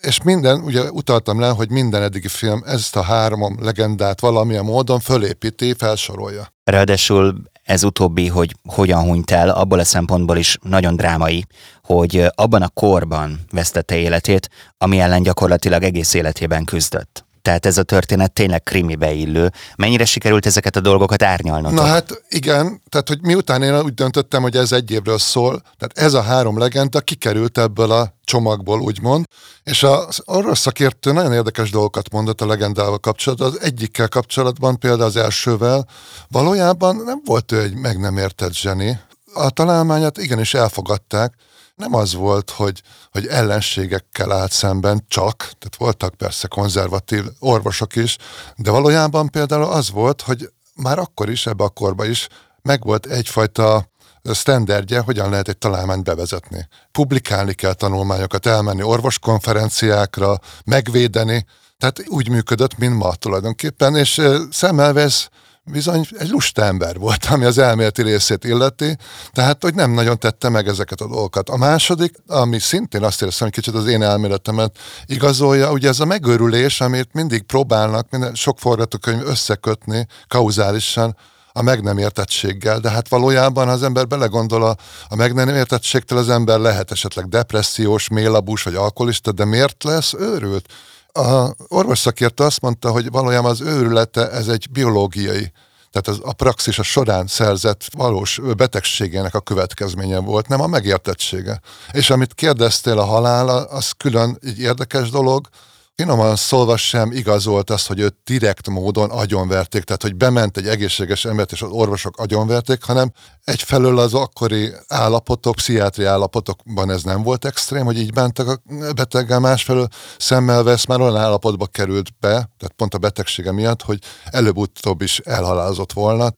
És 0.00 0.23
minden, 0.23 0.61
ugye 0.61 0.91
utaltam 0.91 1.41
le, 1.41 1.49
hogy 1.49 1.71
minden 1.71 2.03
eddigi 2.03 2.29
film 2.29 2.62
ezt 2.67 2.97
a 2.97 3.03
három 3.03 3.59
legendát 3.62 4.21
valamilyen 4.21 4.65
módon 4.65 5.00
fölépíti, 5.00 5.75
felsorolja. 5.79 6.53
Ráadásul 6.65 7.43
ez 7.62 7.85
utóbbi, 7.85 8.29
hogy 8.29 8.57
hogyan 8.69 9.03
hunyt 9.03 9.31
el, 9.31 9.49
abból 9.49 9.79
a 9.79 9.85
szempontból 9.85 10.37
is 10.37 10.57
nagyon 10.62 10.97
drámai, 10.97 11.47
hogy 11.83 12.26
abban 12.35 12.62
a 12.62 12.69
korban 12.69 13.41
vesztette 13.50 13.97
életét, 13.97 14.50
ami 14.79 14.99
ellen 14.99 15.23
gyakorlatilag 15.23 15.83
egész 15.83 16.15
életében 16.15 16.65
küzdött. 16.65 17.25
Tehát 17.47 17.67
ez 17.67 17.79
a 17.79 17.83
történet 17.83 18.33
tényleg 18.33 18.62
krimibe 18.62 19.12
illő. 19.12 19.53
Mennyire 19.76 20.05
sikerült 20.05 20.47
ezeket 20.47 20.76
a 20.76 20.81
dolgokat 20.81 21.23
árnyalnod? 21.23 21.73
Na 21.73 21.83
hát 21.83 22.23
igen, 22.29 22.83
tehát 22.88 23.09
hogy 23.09 23.21
miután 23.23 23.62
én 23.62 23.81
úgy 23.81 23.95
döntöttem, 23.95 24.43
hogy 24.43 24.57
ez 24.57 24.73
egy 24.73 24.91
évről 24.91 25.19
szól, 25.19 25.61
tehát 25.61 25.99
ez 25.99 26.15
a 26.15 26.23
három 26.23 26.59
legenda 26.59 27.00
kikerült 27.00 27.59
ebből 27.59 27.91
a 27.91 28.15
csomagból, 28.25 28.81
úgymond, 28.81 29.25
és 29.62 29.83
az 29.83 30.23
orosz 30.25 30.59
szakértő 30.59 31.12
nagyon 31.12 31.33
érdekes 31.33 31.71
dolgokat 31.71 32.12
mondott 32.12 32.41
a 32.41 32.47
legendával 32.47 32.99
kapcsolatban. 32.99 33.49
Az 33.49 33.61
egyikkel 33.61 34.09
kapcsolatban, 34.09 34.79
például 34.79 35.03
az 35.03 35.17
elsővel, 35.17 35.87
valójában 36.29 36.97
nem 36.97 37.21
volt 37.25 37.53
ő 37.53 37.61
egy 37.61 37.75
meg 37.75 38.00
nem 38.00 38.17
értett 38.17 38.55
zseni. 38.55 38.99
A 39.35 39.50
találmányát 39.50 40.19
igenis 40.19 40.55
elfogadták, 40.55 41.35
nem 41.76 41.95
az 41.95 42.14
volt, 42.14 42.50
hogy, 42.50 42.83
hogy 43.11 43.26
ellenségekkel 43.26 44.33
állt 44.33 44.52
szemben 44.52 45.04
csak, 45.09 45.37
tehát 45.37 45.76
voltak 45.78 46.14
persze 46.14 46.49
konzervatív 46.49 47.25
orvosok 47.38 47.97
is, 47.97 48.16
de 48.56 48.71
valójában 48.71 49.30
például 49.30 49.62
az 49.62 49.90
volt, 49.90 50.23
hogy 50.23 50.50
már 50.75 50.99
akkor 50.99 51.30
is, 51.30 51.47
ebbe 51.47 51.64
a 51.64 51.68
korba 51.68 52.04
is 52.04 52.28
megvolt 52.62 53.06
egyfajta 53.06 53.90
sztenderdje, 54.23 55.00
hogyan 55.00 55.30
lehet 55.30 55.49
egy 55.49 55.59
találmányt 55.59 56.04
bevezetni. 56.04 56.68
Publikálni 56.92 57.54
kell 57.54 57.73
tanulmányokat, 57.73 58.47
elmenni 58.47 58.83
orvoskonferenciákra, 58.83 60.38
megvédeni, 60.64 61.47
tehát 61.78 62.02
úgy 62.06 62.28
működött, 62.28 62.78
mint 62.78 62.97
ma 62.97 63.14
tulajdonképpen, 63.14 63.97
és 63.97 64.23
Szemmelvesz 64.50 65.28
bizony 65.70 66.06
egy 66.18 66.28
lusta 66.28 66.64
ember 66.64 66.99
volt, 66.99 67.25
ami 67.25 67.44
az 67.44 67.58
elméleti 67.58 68.02
részét 68.02 68.44
illeti, 68.44 68.96
tehát 69.32 69.62
hogy 69.62 69.75
nem 69.75 69.90
nagyon 69.90 70.18
tette 70.18 70.49
meg 70.49 70.68
ezeket 70.68 71.00
a 71.00 71.06
dolgokat. 71.06 71.49
A 71.49 71.56
második, 71.56 72.14
ami 72.26 72.58
szintén 72.58 73.02
azt 73.02 73.23
éreztem, 73.23 73.49
hogy 73.49 73.56
kicsit 73.56 73.75
az 73.75 73.87
én 73.87 74.02
elméletemet 74.02 74.78
igazolja, 75.06 75.73
ugye 75.73 75.88
ez 75.88 76.00
a 76.00 76.04
megőrülés, 76.04 76.80
amit 76.80 77.08
mindig 77.12 77.42
próbálnak 77.42 78.11
minden, 78.11 78.35
sok 78.35 78.58
forgatókönyv 78.58 79.26
összekötni 79.26 80.06
kauzálisan, 80.28 81.16
a 81.52 81.62
meg 81.62 81.82
nem 81.82 81.99
értettséggel, 81.99 82.78
de 82.78 82.90
hát 82.90 83.08
valójában, 83.08 83.66
ha 83.66 83.73
az 83.73 83.82
ember 83.82 84.06
belegondol 84.06 84.62
a, 84.62 84.76
a 85.08 85.14
meg 85.14 85.35
nem 85.35 85.49
értettségtől, 85.49 86.18
az 86.18 86.28
ember 86.28 86.58
lehet 86.58 86.90
esetleg 86.90 87.28
depressziós, 87.28 88.08
mélabús 88.08 88.62
vagy 88.62 88.75
alkoholista, 88.75 89.32
de 89.32 89.44
miért 89.44 89.85
lesz 89.85 90.12
őrült? 90.12 90.68
A 91.16 91.54
orvos 91.68 91.99
szakértő 91.99 92.44
azt 92.44 92.61
mondta, 92.61 92.90
hogy 92.90 93.11
valójában 93.11 93.50
az 93.50 93.61
őrülete 93.61 94.30
ez 94.30 94.49
egy 94.49 94.66
biológiai 94.70 95.52
tehát 95.96 96.20
az, 96.20 96.28
a 96.30 96.32
praxis 96.32 96.78
a 96.78 96.82
során 96.82 97.26
szerzett 97.26 97.85
valós 97.92 98.40
betegségének 98.56 99.35
a 99.35 99.40
következménye 99.40 100.18
volt, 100.18 100.49
nem 100.49 100.61
a 100.61 100.66
megértettsége. 100.66 101.61
És 101.92 102.11
amit 102.11 102.35
kérdeztél 102.35 102.99
a 102.99 103.04
halála, 103.04 103.64
az 103.64 103.90
külön 103.90 104.38
egy 104.42 104.58
érdekes 104.58 105.11
dolog, 105.11 105.49
finoman 105.96 106.37
szólva 106.37 106.76
sem 106.76 107.12
igazolt 107.12 107.70
azt, 107.70 107.87
hogy 107.87 108.00
őt 108.00 108.16
direkt 108.24 108.68
módon 108.68 109.11
agyonverték, 109.11 109.82
tehát 109.85 110.02
hogy 110.02 110.16
bement 110.16 110.56
egy 110.56 110.68
egészséges 110.68 111.24
embert, 111.24 111.52
és 111.52 111.62
az 111.62 111.70
orvosok 111.70 112.18
agyonverték, 112.18 112.82
hanem 112.82 113.12
egyfelől 113.44 113.98
az 113.98 114.14
akkori 114.14 114.72
állapotok, 114.88 115.54
pszichiátri 115.54 116.04
állapotokban 116.04 116.90
ez 116.90 117.02
nem 117.02 117.22
volt 117.22 117.44
extrém, 117.44 117.85
hogy 117.85 117.98
így 117.98 118.12
bántak 118.12 118.48
a 118.48 118.61
beteggel, 118.94 119.40
másfelől 119.40 119.88
szemmel 120.18 120.62
vesz, 120.62 120.87
már 120.87 121.00
olyan 121.00 121.16
állapotba 121.16 121.66
került 121.66 122.18
be, 122.20 122.28
tehát 122.30 122.74
pont 122.76 122.94
a 122.94 122.98
betegsége 122.98 123.52
miatt, 123.52 123.82
hogy 123.82 123.98
előbb-utóbb 124.24 125.02
is 125.02 125.18
elhalálozott 125.18 125.92
volna. 125.92 126.32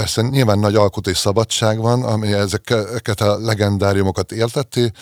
Persze 0.00 0.22
nyilván 0.22 0.58
nagy 0.58 0.74
alkotói 0.74 1.14
szabadság 1.14 1.78
van, 1.78 2.02
ami 2.02 2.32
ezeket 2.32 3.20
a 3.20 3.38
legendáriumokat 3.38 4.32
érteti, 4.32 4.92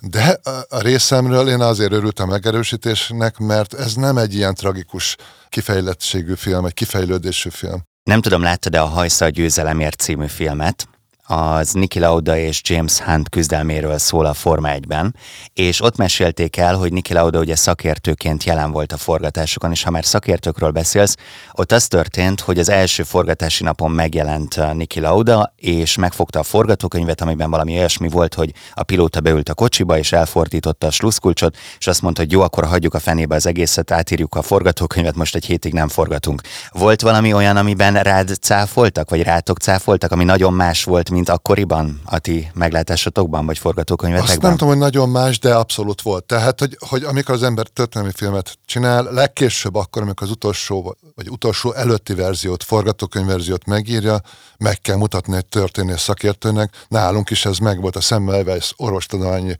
de 0.00 0.40
a 0.68 0.80
részemről 0.80 1.48
én 1.48 1.60
azért 1.60 1.92
örültem 1.92 2.28
megerősítésnek, 2.28 3.38
mert 3.38 3.74
ez 3.74 3.94
nem 3.94 4.16
egy 4.18 4.34
ilyen 4.34 4.54
tragikus 4.54 5.16
kifejlettségű 5.48 6.34
film, 6.34 6.64
egy 6.64 6.74
kifejlődésű 6.74 7.48
film. 7.48 7.82
Nem 8.02 8.20
tudom, 8.20 8.42
láttad-e 8.42 8.82
a 8.82 8.86
Hajsza 8.86 9.24
a 9.24 9.28
győzelemért 9.28 10.00
című 10.00 10.26
filmet? 10.26 10.88
Az 11.32 11.72
Niki 11.72 11.98
Lauda 11.98 12.36
és 12.36 12.60
James 12.64 13.00
Hunt 13.00 13.28
küzdelméről 13.28 13.98
szól 13.98 14.26
a 14.26 14.34
Forma 14.34 14.68
1-ben, 14.72 15.16
és 15.54 15.82
ott 15.82 15.96
mesélték 15.96 16.56
el, 16.56 16.76
hogy 16.76 16.92
Niki 16.92 17.12
Lauda 17.12 17.38
ugye 17.38 17.56
szakértőként 17.56 18.44
jelen 18.44 18.70
volt 18.70 18.92
a 18.92 18.96
forgatásokon, 18.96 19.70
és 19.70 19.82
ha 19.82 19.90
már 19.90 20.04
szakértőkről 20.04 20.70
beszélsz, 20.70 21.16
ott 21.52 21.72
az 21.72 21.86
történt, 21.86 22.40
hogy 22.40 22.58
az 22.58 22.68
első 22.68 23.02
forgatási 23.02 23.64
napon 23.64 23.90
megjelent 23.90 24.56
uh, 24.56 24.72
Niki 24.72 25.00
Lauda, 25.00 25.52
és 25.56 25.96
megfogta 25.96 26.38
a 26.38 26.42
forgatókönyvet, 26.42 27.20
amiben 27.20 27.50
valami 27.50 27.78
olyasmi 27.78 28.08
volt, 28.08 28.34
hogy 28.34 28.52
a 28.74 28.82
pilóta 28.82 29.20
beült 29.20 29.48
a 29.48 29.54
kocsiba, 29.54 29.98
és 29.98 30.12
elfordította 30.12 30.86
a 30.86 30.90
sluszkulcsot, 30.90 31.56
és 31.78 31.86
azt 31.86 32.02
mondta, 32.02 32.20
hogy 32.20 32.32
jó, 32.32 32.40
akkor 32.40 32.64
hagyjuk 32.64 32.94
a 32.94 33.00
fenébe 33.00 33.34
az 33.34 33.46
egészet, 33.46 33.90
átírjuk 33.90 34.34
a 34.34 34.42
forgatókönyvet, 34.42 35.16
most 35.16 35.34
egy 35.34 35.44
hétig 35.44 35.72
nem 35.72 35.88
forgatunk. 35.88 36.40
Volt 36.72 37.00
valami 37.00 37.32
olyan, 37.32 37.56
amiben 37.56 37.94
rád 37.94 38.36
cáfoltak, 38.40 39.10
vagy 39.10 39.22
rátok 39.22 39.58
cáfoltak, 39.58 40.12
ami 40.12 40.24
nagyon 40.24 40.52
más 40.52 40.84
volt, 40.84 41.10
mint 41.22 41.34
akkoriban 41.34 42.00
a 42.04 42.18
ti 42.18 42.50
meglátásotokban, 42.54 43.46
vagy 43.46 43.58
forgatókönyvetekben? 43.58 44.34
Azt 44.34 44.42
nem 44.42 44.52
tudom, 44.52 44.68
hogy 44.68 44.78
nagyon 44.78 45.08
más, 45.08 45.38
de 45.38 45.54
abszolút 45.54 46.02
volt. 46.02 46.24
Tehát, 46.24 46.60
hogy, 46.60 46.76
hogy 46.88 47.04
amikor 47.04 47.34
az 47.34 47.42
ember 47.42 47.66
történelmi 47.66 48.12
filmet 48.14 48.58
csinál, 48.66 49.02
legkésőbb 49.12 49.74
akkor, 49.74 50.02
amikor 50.02 50.26
az 50.26 50.32
utolsó, 50.32 50.96
vagy 51.14 51.30
utolsó 51.30 51.72
előtti 51.72 52.14
verziót, 52.14 52.62
forgatókönyvverziót 52.62 53.66
megírja, 53.66 54.20
meg 54.58 54.80
kell 54.80 54.96
mutatni 54.96 55.36
egy 55.36 55.46
történész 55.46 56.00
szakértőnek. 56.00 56.84
Nálunk 56.88 57.30
is 57.30 57.44
ez 57.44 57.58
meg 57.58 57.80
volt 57.80 57.96
a 57.96 58.00
Semmelweis 58.00 58.72
Orvostudományi 58.76 59.56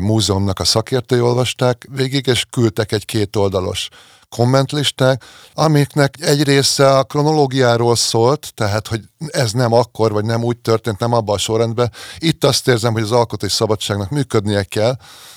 Múzeumnak 0.00 0.60
a 0.60 0.64
szakértői 0.64 1.20
olvasták 1.20 1.88
végig, 1.90 2.26
és 2.26 2.44
küldtek 2.50 2.92
egy 2.92 3.04
kétoldalos 3.04 3.88
kommentlisták, 4.28 5.24
amiknek 5.54 6.14
egy 6.20 6.42
része 6.42 6.96
a 6.96 7.04
kronológiáról 7.04 7.96
szólt, 7.96 8.50
tehát, 8.54 8.88
hogy 8.88 9.00
ez 9.26 9.52
nem 9.52 9.72
akkor, 9.72 10.12
vagy 10.12 10.24
nem 10.24 10.44
úgy 10.44 10.58
történt, 10.58 10.98
nem 10.98 11.12
abban 11.12 11.34
a 11.34 11.38
sorrendben. 11.38 11.92
Itt 12.18 12.44
azt 12.44 12.68
érzem, 12.68 12.92
hogy 12.92 13.02
az 13.02 13.12
alkotói 13.12 13.48
szabadságnak 13.48 14.10
működnie 14.10 14.62
kell, 14.62 14.96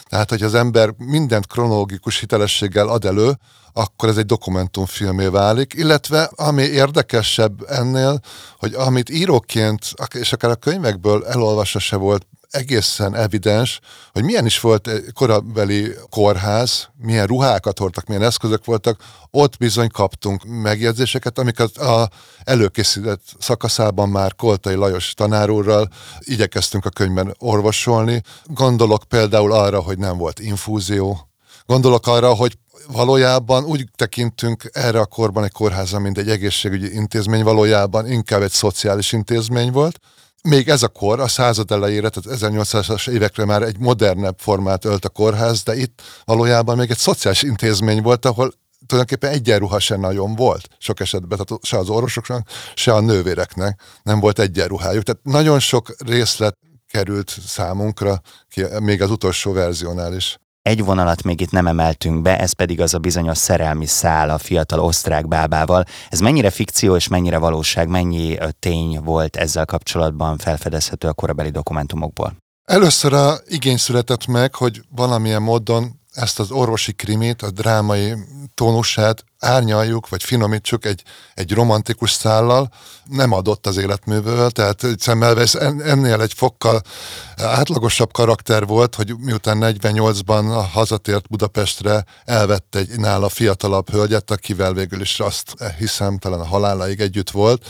tehát, 0.10 0.30
hogy 0.30 0.44
az 0.44 0.54
ember 0.54 0.94
mindent 0.98 1.48
kronológikus 1.48 2.20
hitelességgel 2.20 2.88
ad 2.88 3.06
elő, 3.06 3.38
akkor 3.74 4.10
ez 4.10 4.18
egy 4.18 4.26
dokumentumfilmé 4.26 5.26
válik, 5.26 5.74
illetve 5.74 6.32
ami 6.36 6.64
érdekesebb 6.64 7.64
ennél, 7.68 8.20
hogy 8.58 8.74
amit 8.74 9.10
íróként, 9.10 9.94
és 10.14 10.34
akár 10.34 10.52
a 10.52 10.56
könyvekből 10.56 11.26
elolvassa 11.26 11.80
se 11.80 11.96
volt 11.96 12.28
egészen 12.50 13.16
evidens, 13.16 13.80
hogy 14.12 14.24
milyen 14.24 14.46
is 14.46 14.60
volt 14.60 14.88
egy 14.88 15.04
korabeli 15.14 15.94
kórház, 16.10 16.90
milyen 16.98 17.28
ruhákat 17.28 17.80
hordtak, 17.80 18.06
milyen 18.06 18.24
eszközök 18.24 18.66
voltak, 18.66 19.02
ott 19.32 19.58
bizony 19.58 19.90
kaptunk 19.90 20.44
megjegyzéseket, 20.44 21.40
amiket 21.40 21.78
a 21.78 22.10
előkészített 22.44 23.22
szakaszában 23.40 24.10
már 24.10 24.36
Koltai 24.36 24.76
Lajos 24.76 25.14
tanárúrral 25.14 25.90
igyekeztünk 26.20 26.86
a 26.86 26.90
könyvben 26.90 27.36
orvosolni. 27.38 28.22
Gondolok 28.46 29.04
például 29.04 29.52
arra, 29.52 29.82
hogy 29.82 29.98
nem 29.98 30.18
volt 30.18 30.40
infúzió, 30.40 31.30
Gondolok 31.66 32.08
arra, 32.08 32.34
hogy 32.34 32.58
valójában 32.88 33.64
úgy 33.64 33.88
tekintünk 33.96 34.70
erre 34.74 35.00
a 35.00 35.06
korban 35.06 35.44
egy 35.44 35.52
kórháza, 35.52 36.00
mint 36.00 36.18
egy 36.18 36.30
egészségügyi 36.30 36.94
intézmény, 36.94 37.44
valójában 37.44 38.12
inkább 38.12 38.42
egy 38.42 38.52
szociális 38.52 39.12
intézmény 39.12 39.72
volt, 39.72 40.00
még 40.44 40.70
ez 40.70 40.84
a 40.84 40.88
kor, 40.88 41.20
a 41.20 41.28
század 41.28 41.72
elejére, 41.72 42.10
tehát 42.10 42.40
1800-as 42.42 43.10
évekre 43.10 43.46
már 43.46 43.62
egy 43.62 43.78
modernebb 43.80 44.40
formát 44.40 44.86
ölt 44.86 45.06
a 45.06 45.10
kórház, 45.10 45.64
de 45.64 45.76
itt 45.76 46.02
valójában 46.26 46.78
még 46.78 46.90
egy 46.90 46.98
szociális 46.98 47.44
intézmény 47.44 48.02
volt, 48.02 48.26
ahol 48.26 48.54
tulajdonképpen 48.86 49.32
egyenruha 49.32 49.80
sem 49.80 50.00
nagyon 50.00 50.36
volt 50.36 50.68
sok 50.78 51.00
esetben, 51.00 51.38
tehát 51.38 51.66
se 51.66 51.78
az 51.78 51.90
orvosoknak, 51.90 52.48
se 52.74 52.94
a 52.94 53.00
nővéreknek 53.00 53.82
nem 54.04 54.20
volt 54.20 54.40
egyenruhájuk. 54.40 55.04
Tehát 55.04 55.24
nagyon 55.24 55.60
sok 55.60 55.96
részlet 55.98 56.58
került 56.88 57.38
számunkra, 57.46 58.22
még 58.80 59.02
az 59.02 59.12
utolsó 59.12 59.52
verziónál 59.52 60.16
is. 60.16 60.38
Egy 60.70 60.84
vonalat 60.84 61.24
még 61.24 61.42
itt 61.42 61.52
nem 61.52 61.68
emeltünk 61.68 62.22
be, 62.22 62.40
ez 62.40 62.52
pedig 62.52 62.82
az 62.82 62.94
a 62.94 62.98
bizonyos 62.98 63.38
szerelmi 63.38 63.86
szál 63.86 64.30
a 64.30 64.38
fiatal 64.38 64.80
osztrák 64.80 65.28
bábával. 65.28 65.84
Ez 66.10 66.20
mennyire 66.20 66.50
fikció 66.50 66.96
és 66.96 67.08
mennyire 67.08 67.38
valóság, 67.38 67.88
mennyi 67.88 68.38
tény 68.60 69.00
volt 69.04 69.36
ezzel 69.36 69.66
kapcsolatban 69.66 70.38
felfedezhető 70.38 71.08
a 71.08 71.14
korabeli 71.14 71.50
dokumentumokból? 71.50 72.36
Először 72.64 73.14
a 73.14 73.38
igény 73.48 73.78
született 73.78 74.26
meg, 74.26 74.56
hogy 74.56 74.82
valamilyen 74.96 75.42
módon 75.42 75.99
ezt 76.12 76.40
az 76.40 76.52
orvosi 76.52 76.94
krimit, 76.94 77.42
a 77.42 77.52
drámai 77.52 78.14
tónusát 78.54 79.24
árnyaljuk, 79.40 80.10
vagy 80.10 80.24
finomítsuk 80.24 80.86
egy, 80.86 81.04
egy 81.34 81.54
romantikus 81.54 82.12
szállal, 82.12 82.72
nem 83.04 83.32
adott 83.32 83.68
az 83.68 83.78
életművől, 83.78 84.52
tehát 84.52 84.86
Szemmelweis 84.98 85.54
ennél 85.54 86.22
egy 86.22 86.34
fokkal 86.34 86.82
átlagosabb 87.38 88.12
karakter 88.12 88.66
volt, 88.66 88.96
hogy 88.96 89.16
miután 89.18 89.58
48-ban 89.62 90.66
hazatért 90.72 91.28
Budapestre, 91.30 92.06
elvette 92.26 92.80
egy 92.80 93.00
nála 93.00 93.30
fiatalabb 93.30 93.90
hölgyet, 93.90 94.32
akivel 94.32 94.74
végül 94.74 95.02
is 95.02 95.20
azt 95.20 95.54
hiszem, 95.78 96.18
talán 96.18 96.40
a 96.40 96.46
haláláig 96.46 97.00
együtt 97.00 97.30
volt, 97.30 97.66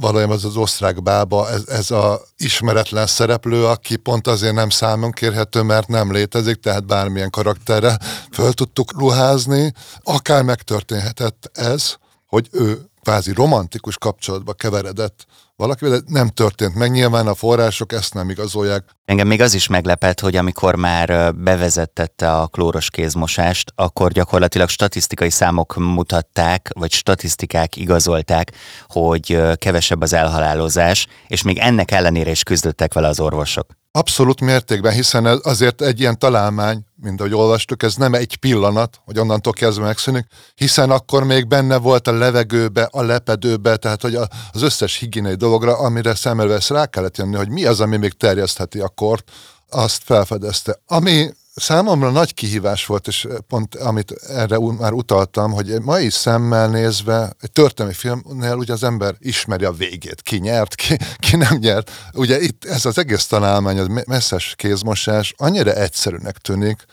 valójában 0.00 0.36
az 0.36 0.44
az 0.44 0.56
osztrák 0.56 1.02
bába, 1.02 1.50
ez, 1.50 1.62
ez 1.66 1.90
a 1.90 2.20
ismeretlen 2.36 3.06
szereplő, 3.06 3.66
aki 3.66 3.96
pont 3.96 4.26
azért 4.26 4.54
nem 4.54 4.70
számon 4.70 5.10
kérhető, 5.10 5.62
mert 5.62 5.88
nem 5.88 6.12
létezik, 6.12 6.60
tehát 6.60 6.86
bármilyen 6.86 7.30
karakterre 7.30 7.98
föl 8.32 8.52
tudtuk 8.52 8.98
ruházni. 8.98 9.72
Akár 10.02 10.42
megtörténhetett 10.42 11.50
ez, 11.52 11.94
hogy 12.26 12.48
ő 12.52 12.90
kvázi 13.04 13.32
romantikus 13.32 13.98
kapcsolatba 13.98 14.52
keveredett 14.52 15.26
valakivel, 15.56 15.98
de 15.98 16.04
nem 16.06 16.28
történt 16.28 16.74
meg. 16.74 16.90
Nyilván 16.90 17.26
a 17.26 17.34
források 17.34 17.92
ezt 17.92 18.14
nem 18.14 18.30
igazolják. 18.30 18.84
Engem 19.04 19.26
még 19.26 19.40
az 19.40 19.54
is 19.54 19.66
meglepett, 19.66 20.20
hogy 20.20 20.36
amikor 20.36 20.74
már 20.76 21.34
bevezettette 21.34 22.32
a 22.32 22.46
klóros 22.46 22.90
kézmosást, 22.90 23.72
akkor 23.74 24.12
gyakorlatilag 24.12 24.68
statisztikai 24.68 25.30
számok 25.30 25.74
mutatták, 25.76 26.70
vagy 26.74 26.92
statisztikák 26.92 27.76
igazolták, 27.76 28.52
hogy 28.86 29.40
kevesebb 29.58 30.02
az 30.02 30.12
elhalálozás, 30.12 31.06
és 31.26 31.42
még 31.42 31.58
ennek 31.58 31.90
ellenére 31.90 32.30
is 32.30 32.42
küzdöttek 32.42 32.94
vele 32.94 33.08
az 33.08 33.20
orvosok. 33.20 33.66
Abszolút 33.96 34.40
mértékben, 34.40 34.92
hiszen 34.92 35.26
ez 35.26 35.38
azért 35.42 35.82
egy 35.82 36.00
ilyen 36.00 36.18
találmány, 36.18 36.84
mint 36.96 37.20
ahogy 37.20 37.34
olvastuk, 37.34 37.82
ez 37.82 37.94
nem 37.94 38.14
egy 38.14 38.36
pillanat, 38.36 39.00
hogy 39.04 39.18
onnantól 39.18 39.52
kezdve 39.52 39.84
megszűnik, 39.84 40.26
hiszen 40.54 40.90
akkor 40.90 41.24
még 41.24 41.48
benne 41.48 41.76
volt 41.76 42.08
a 42.08 42.12
levegőbe, 42.12 42.88
a 42.90 43.02
lepedőbe, 43.02 43.76
tehát 43.76 44.02
hogy 44.02 44.14
az 44.52 44.62
összes 44.62 44.98
higiéniai 44.98 45.34
dologra, 45.34 45.78
amire 45.78 46.14
Semmelweis 46.14 46.68
rá 46.68 46.86
kellett 46.86 47.16
jönni, 47.16 47.36
hogy 47.36 47.48
mi 47.48 47.64
az, 47.64 47.80
ami 47.80 47.96
még 47.96 48.12
terjesztheti 48.12 48.80
a 48.80 48.88
kort, 48.88 49.30
azt 49.68 50.02
felfedezte. 50.04 50.80
Ami 50.86 51.30
Számomra 51.54 52.10
nagy 52.10 52.34
kihívás 52.34 52.86
volt, 52.86 53.06
és 53.06 53.26
pont 53.48 53.74
amit 53.74 54.10
erre 54.12 54.58
már 54.58 54.92
utaltam, 54.92 55.52
hogy 55.52 55.82
mai 55.82 56.10
szemmel 56.10 56.68
nézve, 56.68 57.32
egy 57.40 57.52
történelmi 57.52 57.96
filmnél 57.96 58.54
ugye 58.54 58.72
az 58.72 58.84
ember 58.84 59.14
ismeri 59.18 59.64
a 59.64 59.72
végét, 59.72 60.22
ki 60.22 60.36
nyert, 60.36 60.74
ki, 60.74 60.96
ki 61.18 61.36
nem 61.36 61.56
nyert. 61.56 61.90
Ugye 62.12 62.40
itt 62.40 62.64
ez 62.64 62.84
az 62.84 62.98
egész 62.98 63.26
tanálmány, 63.26 63.78
az 63.78 63.86
messzes 64.06 64.54
kézmosás 64.56 65.34
annyira 65.36 65.72
egyszerűnek 65.72 66.38
tűnik, 66.38 66.84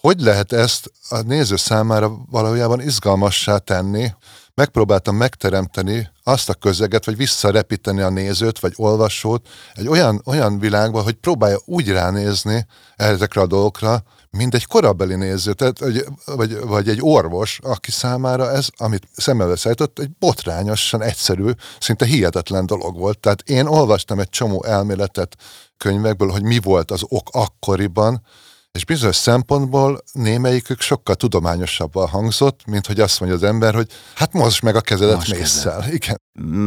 hogy 0.00 0.20
lehet 0.20 0.52
ezt 0.52 0.92
a 1.08 1.20
néző 1.20 1.56
számára 1.56 2.12
valójában 2.30 2.80
izgalmassá 2.80 3.58
tenni, 3.58 4.12
megpróbáltam 4.60 5.16
megteremteni 5.16 6.10
azt 6.22 6.48
a 6.48 6.54
közeget, 6.54 7.04
vagy 7.04 7.16
visszarepíteni 7.16 8.00
a 8.00 8.10
nézőt, 8.10 8.58
vagy 8.58 8.72
olvasót 8.76 9.48
egy 9.74 9.88
olyan, 9.88 10.22
olyan 10.24 10.58
világba, 10.58 11.02
hogy 11.02 11.14
próbálja 11.14 11.58
úgy 11.64 11.88
ránézni 11.88 12.66
ezekre 12.96 13.40
a 13.40 13.46
dolgokra, 13.46 14.02
mint 14.30 14.54
egy 14.54 14.66
korabeli 14.66 15.14
néző, 15.14 15.52
tehát, 15.52 15.78
vagy, 15.78 16.04
vagy, 16.24 16.60
vagy 16.60 16.88
egy 16.88 16.98
orvos, 17.00 17.58
aki 17.62 17.90
számára 17.90 18.50
ez, 18.50 18.68
amit 18.76 19.08
szemmel 19.16 19.56
szállított, 19.56 19.98
egy 19.98 20.10
botrányosan 20.18 21.02
egyszerű, 21.02 21.50
szinte 21.80 22.04
hihetetlen 22.04 22.66
dolog 22.66 22.98
volt. 22.98 23.18
Tehát 23.18 23.40
én 23.40 23.66
olvastam 23.66 24.18
egy 24.18 24.28
csomó 24.28 24.64
elméletet 24.64 25.36
könyvekből, 25.76 26.30
hogy 26.30 26.42
mi 26.42 26.58
volt 26.58 26.90
az 26.90 27.02
ok 27.08 27.28
akkoriban, 27.32 28.22
és 28.72 28.84
bizonyos 28.84 29.16
szempontból 29.16 30.00
némelyikük 30.12 30.80
sokkal 30.80 31.14
tudományosabban 31.14 32.08
hangzott, 32.08 32.60
mint 32.66 32.86
hogy 32.86 33.00
azt 33.00 33.20
mondja 33.20 33.38
az 33.38 33.44
ember, 33.44 33.74
hogy 33.74 33.86
hát 34.14 34.32
mozd 34.32 34.62
meg 34.62 34.76
a 34.76 34.80
kezedet 34.80 35.28
mészsel. 35.28 35.84
Igen. 35.92 36.20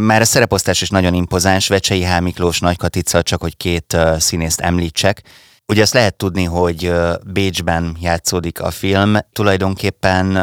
Már 0.05 0.21
a 0.21 0.25
szereposztás 0.25 0.81
is 0.81 0.89
nagyon 0.89 1.13
impozáns, 1.13 1.67
Vecsei 1.67 2.03
H. 2.03 2.21
Miklós 2.21 2.59
Nagy 2.59 2.77
Katica, 2.77 3.21
csak 3.21 3.41
hogy 3.41 3.57
két 3.57 3.93
uh, 3.93 4.17
színészt 4.17 4.59
említsek. 4.59 5.21
Ugye 5.67 5.81
azt 5.81 5.93
lehet 5.93 6.15
tudni, 6.15 6.43
hogy 6.43 6.93
Bécsben 7.25 7.97
játszódik 7.99 8.61
a 8.61 8.71
film, 8.71 9.15
tulajdonképpen 9.31 10.35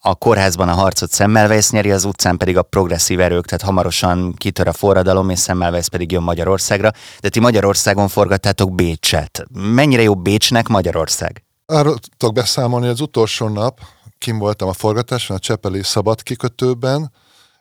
a 0.00 0.14
kórházban 0.14 0.68
a 0.68 0.72
harcot 0.72 1.14
Semmelweis 1.14 1.70
nyeri, 1.70 1.90
az 1.90 2.04
utcán 2.04 2.36
pedig 2.36 2.56
a 2.56 2.62
progresszív 2.62 3.20
erők, 3.20 3.44
tehát 3.46 3.64
hamarosan 3.64 4.34
kitör 4.34 4.68
a 4.68 4.72
forradalom, 4.72 5.30
és 5.30 5.42
Semmelweis 5.42 5.88
pedig 5.88 6.12
jön 6.12 6.22
Magyarországra. 6.22 6.90
De 7.20 7.28
ti 7.28 7.40
Magyarországon 7.40 8.08
forgattátok 8.08 8.74
Bécset. 8.74 9.44
Mennyire 9.52 10.02
jó 10.02 10.14
Bécsnek 10.16 10.68
Magyarország? 10.68 11.44
Arról 11.66 11.96
tudok 12.16 12.34
beszámolni, 12.34 12.88
az 12.88 13.00
utolsó 13.00 13.48
nap 13.48 13.80
kim 14.18 14.38
voltam 14.38 14.68
a 14.68 14.72
forgatáson, 14.72 15.36
a 15.36 15.40
Csepeli 15.40 15.82
szabad 15.82 16.22
kikötőben, 16.22 17.12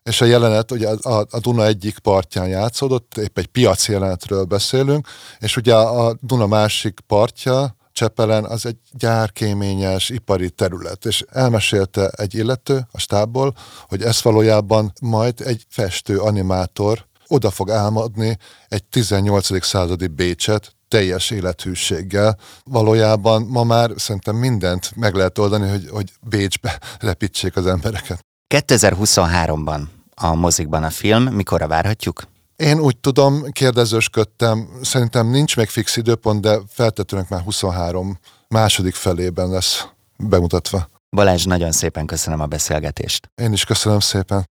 és 0.04 0.22
a 0.22 0.26
jelenet 0.26 0.72
ugye 0.72 0.90
a, 0.90 1.26
a 1.30 1.40
Duna 1.40 1.66
egyik 1.66 2.00
partján 2.00 2.48
játszódott, 2.48 3.18
épp 3.18 3.38
egy 3.38 3.48
piaci 3.48 3.92
jelenetről 3.92 4.44
beszélünk, 4.44 5.08
és 5.40 5.58
ugye 5.58 5.76
a 5.76 6.18
Duna 6.22 6.48
másik 6.48 7.00
partja, 7.08 7.76
Csepelen 7.94 8.46
az 8.46 8.66
egy 8.66 8.78
gyárkéményes 8.92 10.10
ipari 10.10 10.50
terület, 10.50 11.06
és 11.06 11.26
elmesélte 11.30 12.08
egy 12.08 12.36
illető 12.36 12.88
a 12.92 13.00
stábból, 13.00 13.54
hogy 13.88 14.02
ez 14.02 14.22
valójában 14.22 14.94
majd 15.02 15.42
egy 15.42 15.66
festő 15.70 16.18
animátor 16.18 17.06
oda 17.28 17.50
fog 17.50 17.70
álmodni 17.70 18.38
egy 18.68 18.84
18. 18.84 19.66
századi 19.66 20.08
Bécset, 20.08 20.76
teljes 20.88 21.30
élethűséggel. 21.30 22.38
Valójában 22.64 23.42
ma 23.42 23.64
már 23.64 23.92
szerintem 23.96 24.36
mindent 24.36 24.96
meg 24.96 25.16
lehet 25.16 25.38
oldani, 25.38 25.70
hogy, 25.70 25.90
hogy 25.90 26.12
Bécsbe 26.22 26.80
repítsék 27.00 27.56
az 27.56 27.66
embereket. 27.66 28.26
2023-ban 28.54 29.82
a 30.16 30.34
mozikban 30.34 30.84
a 30.84 30.90
film, 30.90 31.24
mikorra 31.24 31.68
várhatjuk? 31.68 32.24
Én 32.56 32.80
úgy 32.80 32.98
tudom, 32.98 33.52
kérdezősködtem, 33.52 34.70
szerintem 34.82 35.28
nincs 35.28 35.58
még 35.58 35.68
fix 35.68 35.98
időpont, 35.98 36.42
de 36.42 36.60
feltetőnek 36.68 37.30
már 37.30 37.42
23 37.42 38.20
második 38.48 38.94
felében 38.94 39.50
lesz 39.50 39.88
bemutatva. 40.18 40.88
Balázs, 41.10 41.46
nagyon 41.46 41.72
szépen 41.72 42.06
köszönöm 42.06 42.40
a 42.40 42.46
beszélgetést. 42.46 43.30
Én 43.36 43.54
is 43.54 43.66
köszönöm 43.66 44.00
szépen. 44.00 44.48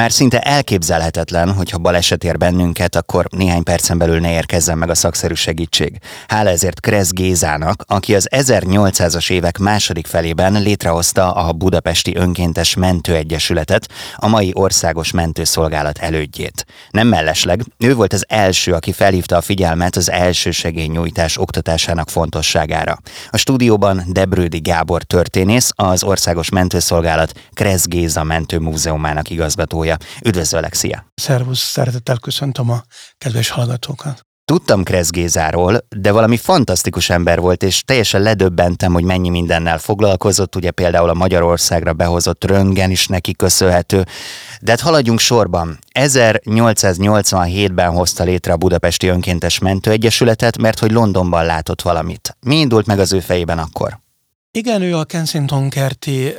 Már 0.00 0.12
szinte 0.12 0.40
elképzelhetetlen, 0.40 1.52
hogy 1.52 1.70
ha 1.70 1.78
baleset 1.78 2.24
ér 2.24 2.36
bennünket, 2.36 2.96
akkor 2.96 3.26
néhány 3.30 3.62
percen 3.62 3.98
belül 3.98 4.20
ne 4.20 4.32
érkezzen 4.32 4.78
meg 4.78 4.90
a 4.90 4.94
szakszerű 4.94 5.34
segítség. 5.34 5.98
Hála 6.28 6.50
ezért 6.50 6.80
Kresz 6.80 7.12
Gézának, 7.12 7.84
aki 7.86 8.14
az 8.14 8.28
1800-as 8.30 9.30
évek 9.30 9.58
második 9.58 10.06
felében 10.06 10.62
létrehozta 10.62 11.32
a 11.32 11.52
Budapesti 11.52 12.16
Önkéntes 12.16 12.74
Mentőegyesületet, 12.74 13.88
a 14.16 14.28
mai 14.28 14.50
Országos 14.54 15.10
Mentőszolgálat 15.10 15.98
elődjét. 15.98 16.66
Nem 16.90 17.08
mellesleg, 17.08 17.62
ő 17.78 17.94
volt 17.94 18.12
az 18.12 18.24
első, 18.28 18.72
aki 18.72 18.92
felhívta 18.92 19.36
a 19.36 19.40
figyelmet 19.40 19.96
az 19.96 20.10
első 20.10 20.50
segélynyújtás 20.50 21.38
oktatásának 21.38 22.10
fontosságára. 22.10 22.98
A 23.30 23.36
stúdióban 23.36 24.02
Debrődi 24.06 24.58
Gábor 24.58 25.02
történész, 25.02 25.70
az 25.74 26.02
Országos 26.02 26.50
Mentőszolgálat 26.50 27.32
Kresz 27.54 27.86
Géza 27.86 28.24
Mentőmúzeumának 28.24 29.30
igazgatója 29.30 29.88
hallgatója. 29.90 30.20
Üdvözöllek, 30.24 30.74
szia! 30.74 31.06
Szervusz, 31.14 31.70
szeretettel 31.70 32.18
köszöntöm 32.18 32.70
a 32.70 32.82
kedves 33.18 33.50
hallgatókat. 33.50 34.20
Tudtam 34.44 34.82
Kressz 34.82 35.10
Gézáról, 35.10 35.86
de 35.88 36.12
valami 36.12 36.36
fantasztikus 36.36 37.10
ember 37.10 37.40
volt, 37.40 37.62
és 37.62 37.82
teljesen 37.82 38.22
ledöbbentem, 38.22 38.92
hogy 38.92 39.04
mennyi 39.04 39.28
mindennel 39.28 39.78
foglalkozott, 39.78 40.56
ugye 40.56 40.70
például 40.70 41.08
a 41.08 41.14
Magyarországra 41.14 41.92
behozott 41.92 42.44
röngen 42.44 42.90
is 42.90 43.06
neki 43.06 43.34
köszönhető. 43.34 44.04
De 44.60 44.70
hát 44.70 44.80
haladjunk 44.80 45.18
sorban. 45.18 45.78
1887-ben 45.98 47.90
hozta 47.90 48.24
létre 48.24 48.52
a 48.52 48.56
Budapesti 48.56 49.06
Önkéntes 49.06 49.58
Mentőegyesületet, 49.58 50.58
mert 50.58 50.78
hogy 50.78 50.90
Londonban 50.90 51.44
látott 51.44 51.82
valamit. 51.82 52.36
Mi 52.40 52.56
indult 52.56 52.86
meg 52.86 52.98
az 52.98 53.12
ő 53.12 53.20
fejében 53.20 53.58
akkor? 53.58 53.98
Igen, 54.52 54.82
ő 54.82 54.96
a 54.96 55.04
Kensington 55.04 55.68
kerti 55.68 56.34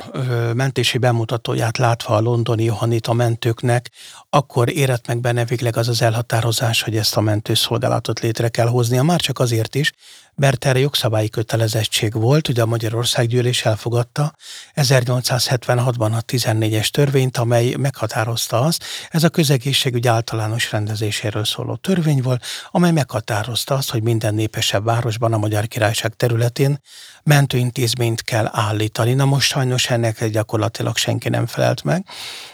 mentési 0.54 0.98
bemutatóját 0.98 1.78
látva 1.78 2.16
a 2.16 2.20
londoni 2.20 2.64
Johannita 2.64 3.12
mentőknek, 3.12 3.90
akkor 4.30 4.70
érett 4.70 5.06
meg 5.06 5.20
benne 5.20 5.44
végleg 5.44 5.76
az 5.76 5.88
az 5.88 6.02
elhatározás, 6.02 6.82
hogy 6.82 6.96
ezt 6.96 7.16
a 7.16 7.20
mentőszolgálatot 7.20 8.20
létre 8.20 8.48
kell 8.48 8.66
hoznia, 8.66 9.02
már 9.02 9.20
csak 9.20 9.38
azért 9.38 9.74
is, 9.74 9.92
mert 10.34 10.64
erre 10.64 10.78
jogszabályi 10.78 11.28
kötelezettség 11.28 12.12
volt, 12.12 12.48
ugye 12.48 12.62
a 12.62 12.66
Magyarországgyűlés 12.66 13.64
elfogadta 13.64 14.34
1876-ban 14.74 16.12
a 16.12 16.22
14-es 16.22 16.88
törvényt, 16.88 17.36
amely 17.36 17.74
meghatározta 17.78 18.60
azt, 18.60 18.84
ez 19.10 19.24
a 19.24 19.28
közegészségügy 19.28 20.08
általános 20.08 20.72
rendezéséről 20.72 21.44
szóló 21.44 21.76
törvény 21.76 22.22
volt, 22.22 22.44
amely 22.70 22.92
meghatározta 22.92 23.74
azt, 23.74 23.90
hogy 23.90 24.02
minden 24.02 24.34
népesebb 24.34 24.84
városban 24.84 25.32
a 25.32 25.38
Magyar 25.38 25.66
Királyság 25.66 26.14
területén 26.14 26.80
mentőintézményt 27.22 28.22
kell 28.22 28.48
állítani. 28.52 29.12
Na 29.12 29.24
most 29.24 29.50
sajnos 29.50 29.90
ennek 29.90 30.28
gyakorlatilag 30.28 30.96
senki 30.96 31.28
nem 31.28 31.46
felelt 31.46 31.82
meg, 31.82 32.06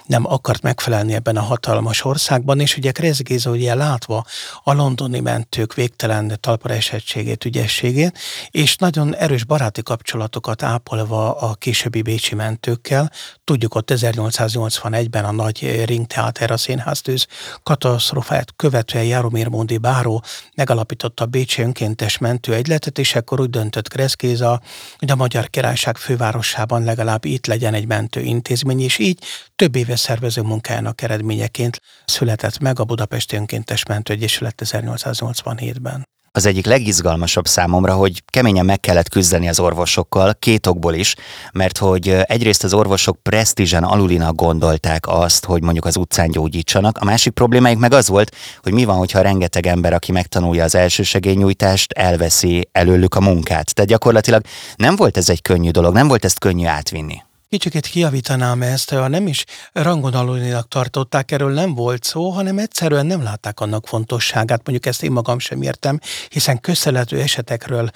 nem 0.07 0.27
akart 0.27 0.63
megfelelni 0.63 1.15
ebben 1.15 1.37
a 1.37 1.41
hatalmas 1.41 2.05
országban, 2.05 2.61
és 2.61 2.77
ugye 2.77 2.93
Kresz 2.93 3.23
Géza 3.23 3.51
ugye 3.51 3.75
látva 3.75 4.25
a 4.65 4.73
londoni 4.73 5.21
mentők 5.21 5.75
végtelen 5.75 6.39
talparesettségét, 6.41 7.45
ügyességét, 7.69 8.19
és 8.51 8.77
nagyon 8.77 9.15
erős 9.15 9.45
baráti 9.45 9.83
kapcsolatokat 9.83 10.63
ápolva 10.63 11.37
a 11.37 11.55
későbbi 11.55 12.03
bécsi 12.03 12.35
mentőkkel, 12.35 13.11
tudjuk 13.45 13.75
ott 13.75 13.91
1881-ben 13.95 15.25
a 15.25 15.33
nagy 15.33 15.85
ringteáter 15.85 16.51
a 16.51 16.57
színháztűz 16.57 17.27
katasztrofáját 17.63 18.53
követően 18.57 19.05
Jaromir 19.05 19.49
Mondi 19.49 19.79
Báró 19.79 20.23
megalapította 20.55 21.25
a 21.25 21.27
Bécsi 21.27 21.63
önkéntes 21.63 22.19
mentőegyletet, 22.19 22.99
és 22.99 23.15
ekkor 23.15 23.41
úgy 23.41 23.51
döntött 23.51 23.89
Kresz 23.89 24.17
Géza, 24.17 24.61
hogy 24.99 25.11
a 25.11 25.17
Magyar 25.17 25.51
Királyság 25.51 25.97
fővárosában 25.97 26.85
legalább 26.85 27.25
itt 27.25 27.47
legyen 27.47 27.75
egy 27.75 27.87
mentőintézmény, 27.87 28.81
és 28.81 28.99
így 28.99 29.19
több 29.57 29.77
éves 29.77 30.01
szervező 30.01 30.43
munkájának 30.43 31.03
eredményeként 31.03 31.81
született 32.05 32.59
meg 32.59 32.81
a 32.81 32.85
Budapesti 32.85 33.37
Önkéntes 33.37 33.87
Mentőegyesület 33.87 34.63
1887-ben. 34.65 36.07
Az 36.39 36.47
egyik 36.47 36.67
legizgalmasabb 36.67 37.47
számomra, 37.47 37.95
hogy 37.95 38.23
keményen 38.27 38.65
meg 38.65 38.81
kellett 38.81 39.09
küzdeni 39.09 39.49
az 39.49 39.61
orvosokkal, 39.61 40.35
két 40.39 40.67
okból 40.67 40.95
is, 40.95 41.15
mert 41.53 41.79
hogy 41.79 42.09
egyrészt 42.23 42.65
az 42.65 42.75
orvosok 42.75 43.23
presztízsen 43.23 43.83
alulinak 43.83 44.35
gondolták 44.35 45.09
azt, 45.09 45.45
hogy 45.45 45.63
mondjuk 45.63 45.85
az 45.85 45.97
utcán 45.97 46.31
gyógyítsanak, 46.31 46.99
a 46.99 47.05
másik 47.05 47.33
problémájuk 47.33 47.81
meg 47.81 47.93
az 47.93 48.09
volt, 48.09 48.35
hogy 48.63 48.73
mi 48.73 48.85
van, 48.85 48.97
hogyha 48.97 49.21
rengeteg 49.21 49.67
ember, 49.67 49.93
aki 49.93 50.13
megtanulja 50.13 50.65
az 50.65 50.75
elsősegélynyújtást, 50.75 51.93
elveszi 51.93 52.69
előlük 52.73 53.15
a 53.15 53.21
munkát. 53.21 53.75
Tehát 53.75 53.91
gyakorlatilag 53.91 54.43
nem 54.77 54.97
volt 54.97 55.17
ez 55.17 55.29
egy 55.29 55.43
könnyű 55.43 55.71
dolog, 55.71 55.95
nem 55.95 56.09
volt 56.09 56.25
ezt 56.25 56.39
könnyű 56.39 56.67
átvinni. 56.67 57.23
Kicsikét 57.51 57.87
kiavítanám 57.87 58.63
ezt, 58.63 58.91
ha 58.91 59.09
nem 59.09 59.27
is 59.27 59.45
rangon 59.73 60.15
alulinak 60.15 60.69
tartották, 60.69 61.31
erről 61.31 61.53
nem 61.53 61.75
volt 61.75 62.05
szó, 62.05 62.31
hanem 62.31 62.59
egyszerűen 62.59 63.07
nem 63.07 63.23
látták 63.23 63.61
annak 63.61 63.87
fontosságát. 63.87 64.61
Mondjuk 64.65 64.87
ezt 64.87 65.03
én 65.03 65.13
magam 65.13 65.39
sem 65.39 65.63
értem, 65.63 66.01
hiszen 66.29 66.61
közszelető 66.61 67.21
esetekről 67.21 67.91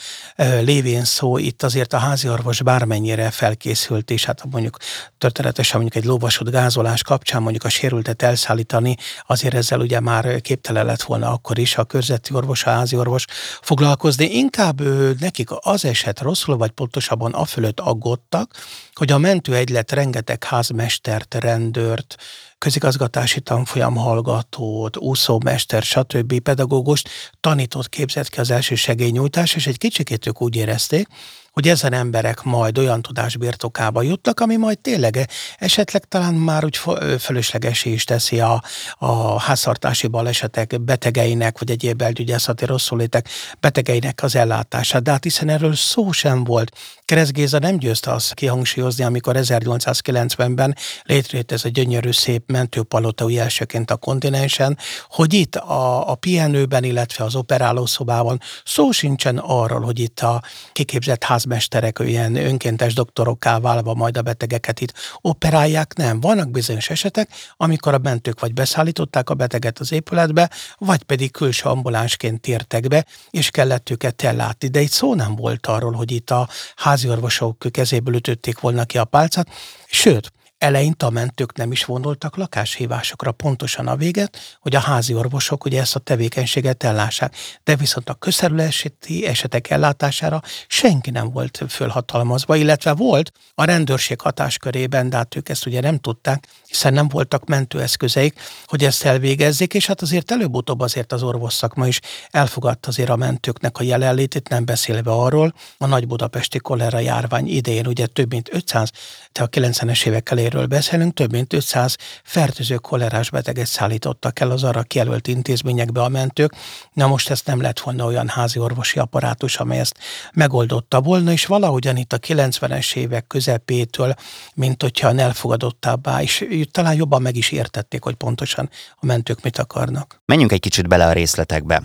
lévén 0.60 1.04
szó, 1.04 1.38
itt 1.38 1.62
azért 1.62 1.92
a 1.92 1.98
háziorvos 1.98 2.62
bármennyire 2.62 3.30
felkészült, 3.30 4.10
és 4.10 4.24
hát 4.24 4.44
mondjuk 4.50 4.76
történetesen 5.18 5.80
mondjuk 5.80 6.04
egy 6.04 6.10
lóvasod 6.10 6.50
gázolás 6.50 7.02
kapcsán 7.02 7.42
mondjuk 7.42 7.64
a 7.64 7.68
sérültet 7.68 8.22
elszállítani, 8.22 8.96
azért 9.26 9.54
ezzel 9.54 9.80
ugye 9.80 10.00
már 10.00 10.40
képtelen 10.40 10.86
lett 10.86 11.02
volna 11.02 11.32
akkor 11.32 11.58
is 11.58 11.76
a 11.76 11.84
körzeti 11.84 12.34
orvos, 12.34 12.64
a 12.64 12.70
háziorvos 12.70 13.24
foglalkozni. 13.60 14.24
Inkább 14.24 14.80
nekik 15.20 15.48
az 15.60 15.84
eset 15.84 16.20
rosszul, 16.20 16.56
vagy 16.56 16.70
pontosabban 16.70 17.32
afölött 17.32 17.80
aggódtak, 17.80 18.56
hogy 18.94 19.12
a 19.12 19.18
mentőegylet 19.42 19.92
rengeteg 19.92 20.44
házmestert, 20.44 21.34
rendőrt, 21.34 22.16
közigazgatási 22.58 23.40
tanfolyam 23.40 23.96
hallgatót, 23.96 24.96
úszómester, 24.96 25.82
stb. 25.82 26.40
pedagógust 26.40 27.08
tanított, 27.40 27.88
képzett 27.88 28.28
ki 28.28 28.40
az 28.40 28.50
első 28.50 28.74
segélynyújtás, 28.74 29.54
és 29.54 29.66
egy 29.66 29.78
kicsikét 29.78 30.26
ők 30.26 30.42
úgy 30.42 30.56
érezték, 30.56 31.08
hogy 31.52 31.68
ezen 31.68 31.92
emberek 31.92 32.42
majd 32.42 32.78
olyan 32.78 33.02
tudás 33.02 33.36
birtokába 33.36 34.02
jutnak, 34.02 34.40
ami 34.40 34.56
majd 34.56 34.78
tényleg 34.78 35.28
esetleg 35.58 36.04
talán 36.04 36.34
már 36.34 36.64
úgy 36.64 36.80
fölöslegesé 37.18 37.90
is 37.92 38.04
teszi 38.04 38.40
a, 38.40 38.62
a 38.98 39.40
háztartási 39.40 40.06
balesetek 40.06 40.80
betegeinek, 40.80 41.58
vagy 41.58 41.70
egyéb 41.70 41.96
belgyügyászati 41.96 42.64
rosszulétek 42.64 43.28
betegeinek 43.60 44.22
az 44.22 44.36
ellátását. 44.36 45.02
De 45.02 45.10
hát 45.10 45.24
hiszen 45.24 45.48
erről 45.48 45.74
szó 45.74 46.12
sem 46.12 46.44
volt. 46.44 46.76
Keresz 47.04 47.30
Géza 47.30 47.58
nem 47.58 47.76
győzte 47.76 48.12
azt 48.12 48.34
kihangsúlyozni, 48.34 49.04
amikor 49.04 49.36
1890-ben 49.38 50.76
létrejött 51.02 51.52
ez 51.52 51.64
a 51.64 51.68
gyönyörű 51.68 52.12
szép 52.12 52.50
mentőpalota 52.50 53.24
új 53.24 53.38
elsőként 53.38 53.90
a 53.90 53.96
kontinensen, 53.96 54.78
hogy 55.08 55.34
itt 55.34 55.56
a, 55.56 56.10
a 56.10 56.14
pihenőben, 56.14 56.84
illetve 56.84 57.24
az 57.24 57.34
operálószobában 57.34 58.40
szó 58.64 58.90
sincsen 58.90 59.38
arról, 59.38 59.80
hogy 59.80 59.98
itt 59.98 60.20
a 60.20 60.42
kiképzett 60.72 61.24
ház 61.24 61.41
házmesterek 61.42 61.98
ilyen 62.04 62.36
önkéntes 62.36 62.94
doktorokká 62.94 63.58
válva 63.58 63.94
majd 63.94 64.16
a 64.16 64.22
betegeket 64.22 64.80
itt 64.80 64.92
operálják, 65.20 65.94
nem. 65.94 66.20
Vannak 66.20 66.50
bizonyos 66.50 66.90
esetek, 66.90 67.30
amikor 67.56 67.94
a 67.94 67.98
mentők 67.98 68.40
vagy 68.40 68.54
beszállították 68.54 69.30
a 69.30 69.34
beteget 69.34 69.78
az 69.78 69.92
épületbe, 69.92 70.50
vagy 70.78 71.02
pedig 71.02 71.30
külső 71.30 71.68
ambulánsként 71.68 72.40
tértek 72.40 72.88
be, 72.88 73.04
és 73.30 73.50
kellett 73.50 73.90
őket 73.90 74.22
ellátni. 74.22 74.68
De 74.68 74.80
itt 74.80 74.90
szó 74.90 75.14
nem 75.14 75.36
volt 75.36 75.66
arról, 75.66 75.92
hogy 75.92 76.10
itt 76.10 76.30
a 76.30 76.48
háziorvosok 76.76 77.66
kezéből 77.70 78.14
ütötték 78.14 78.60
volna 78.60 78.84
ki 78.84 78.98
a 78.98 79.04
pálcát, 79.04 79.48
sőt, 79.86 80.32
Eleinte 80.62 81.06
a 81.06 81.10
mentők 81.10 81.56
nem 81.56 81.72
is 81.72 81.84
vonultak 81.84 82.36
lakáshívásokra 82.36 83.32
pontosan 83.32 83.86
a 83.86 83.96
véget, 83.96 84.38
hogy 84.60 84.74
a 84.74 84.80
házi 84.80 85.14
orvosok 85.14 85.64
ugye 85.64 85.80
ezt 85.80 85.96
a 85.96 85.98
tevékenységet 85.98 86.82
ellássák. 86.82 87.36
De 87.64 87.76
viszont 87.76 88.08
a 88.08 88.14
közszerületi 88.14 89.26
esetek 89.26 89.70
ellátására 89.70 90.42
senki 90.66 91.10
nem 91.10 91.30
volt 91.30 91.62
fölhatalmazva, 91.68 92.56
illetve 92.56 92.92
volt 92.92 93.32
a 93.54 93.64
rendőrség 93.64 94.20
hatáskörében, 94.20 95.10
de 95.10 95.16
hát 95.16 95.36
ők 95.36 95.48
ezt 95.48 95.66
ugye 95.66 95.80
nem 95.80 95.98
tudták, 95.98 96.46
hiszen 96.66 96.92
nem 96.92 97.08
voltak 97.08 97.46
mentőeszközeik, 97.46 98.40
hogy 98.66 98.84
ezt 98.84 99.04
elvégezzék, 99.04 99.74
és 99.74 99.86
hát 99.86 100.02
azért 100.02 100.30
előbb-utóbb 100.30 100.80
azért 100.80 101.12
az 101.12 101.22
orvos 101.22 101.52
szakma 101.52 101.86
is 101.86 102.00
elfogadta 102.30 102.88
azért 102.88 103.10
a 103.10 103.16
mentőknek 103.16 103.78
a 103.78 103.82
jelenlétét, 103.82 104.48
nem 104.48 104.64
beszélve 104.64 105.10
arról, 105.10 105.54
a 105.78 105.86
nagy 105.86 106.06
budapesti 106.06 106.58
kolera 106.58 106.98
járvány 106.98 107.48
idején 107.48 107.86
ugye 107.86 108.06
több 108.06 108.30
mint 108.30 108.48
500, 108.52 108.90
te 109.32 109.42
a 109.42 109.48
90-es 109.48 110.06
évekkel 110.06 110.38
amelyről 110.52 110.66
beszélünk, 110.66 111.14
több 111.14 111.30
mint 111.30 111.52
500 111.52 111.96
fertőző 112.22 112.76
kolerás 112.76 113.30
beteget 113.30 113.66
szállítottak 113.66 114.40
el 114.40 114.50
az 114.50 114.64
arra 114.64 114.82
kijelölt 114.82 115.28
intézményekbe 115.28 116.02
a 116.02 116.08
mentők. 116.08 116.54
Na 116.92 117.06
most 117.06 117.30
ezt 117.30 117.46
nem 117.46 117.60
lett 117.60 117.80
volna 117.80 118.04
olyan 118.04 118.28
házi 118.28 118.58
orvosi 118.58 118.98
apparátus, 118.98 119.56
amely 119.56 119.78
ezt 119.78 119.96
megoldotta 120.32 121.00
volna, 121.00 121.32
és 121.32 121.46
valahogyan 121.46 121.96
itt 121.96 122.12
a 122.12 122.18
90-es 122.18 122.94
évek 122.94 123.26
közepétől, 123.26 124.14
mint 124.54 124.82
hogyha 124.82 125.18
elfogadottabbá, 125.18 126.22
és 126.22 126.46
talán 126.70 126.94
jobban 126.94 127.22
meg 127.22 127.36
is 127.36 127.50
értették, 127.50 128.02
hogy 128.02 128.14
pontosan 128.14 128.70
a 128.96 129.06
mentők 129.06 129.42
mit 129.42 129.58
akarnak. 129.58 130.20
Menjünk 130.24 130.52
egy 130.52 130.60
kicsit 130.60 130.88
bele 130.88 131.06
a 131.06 131.12
részletekbe. 131.12 131.82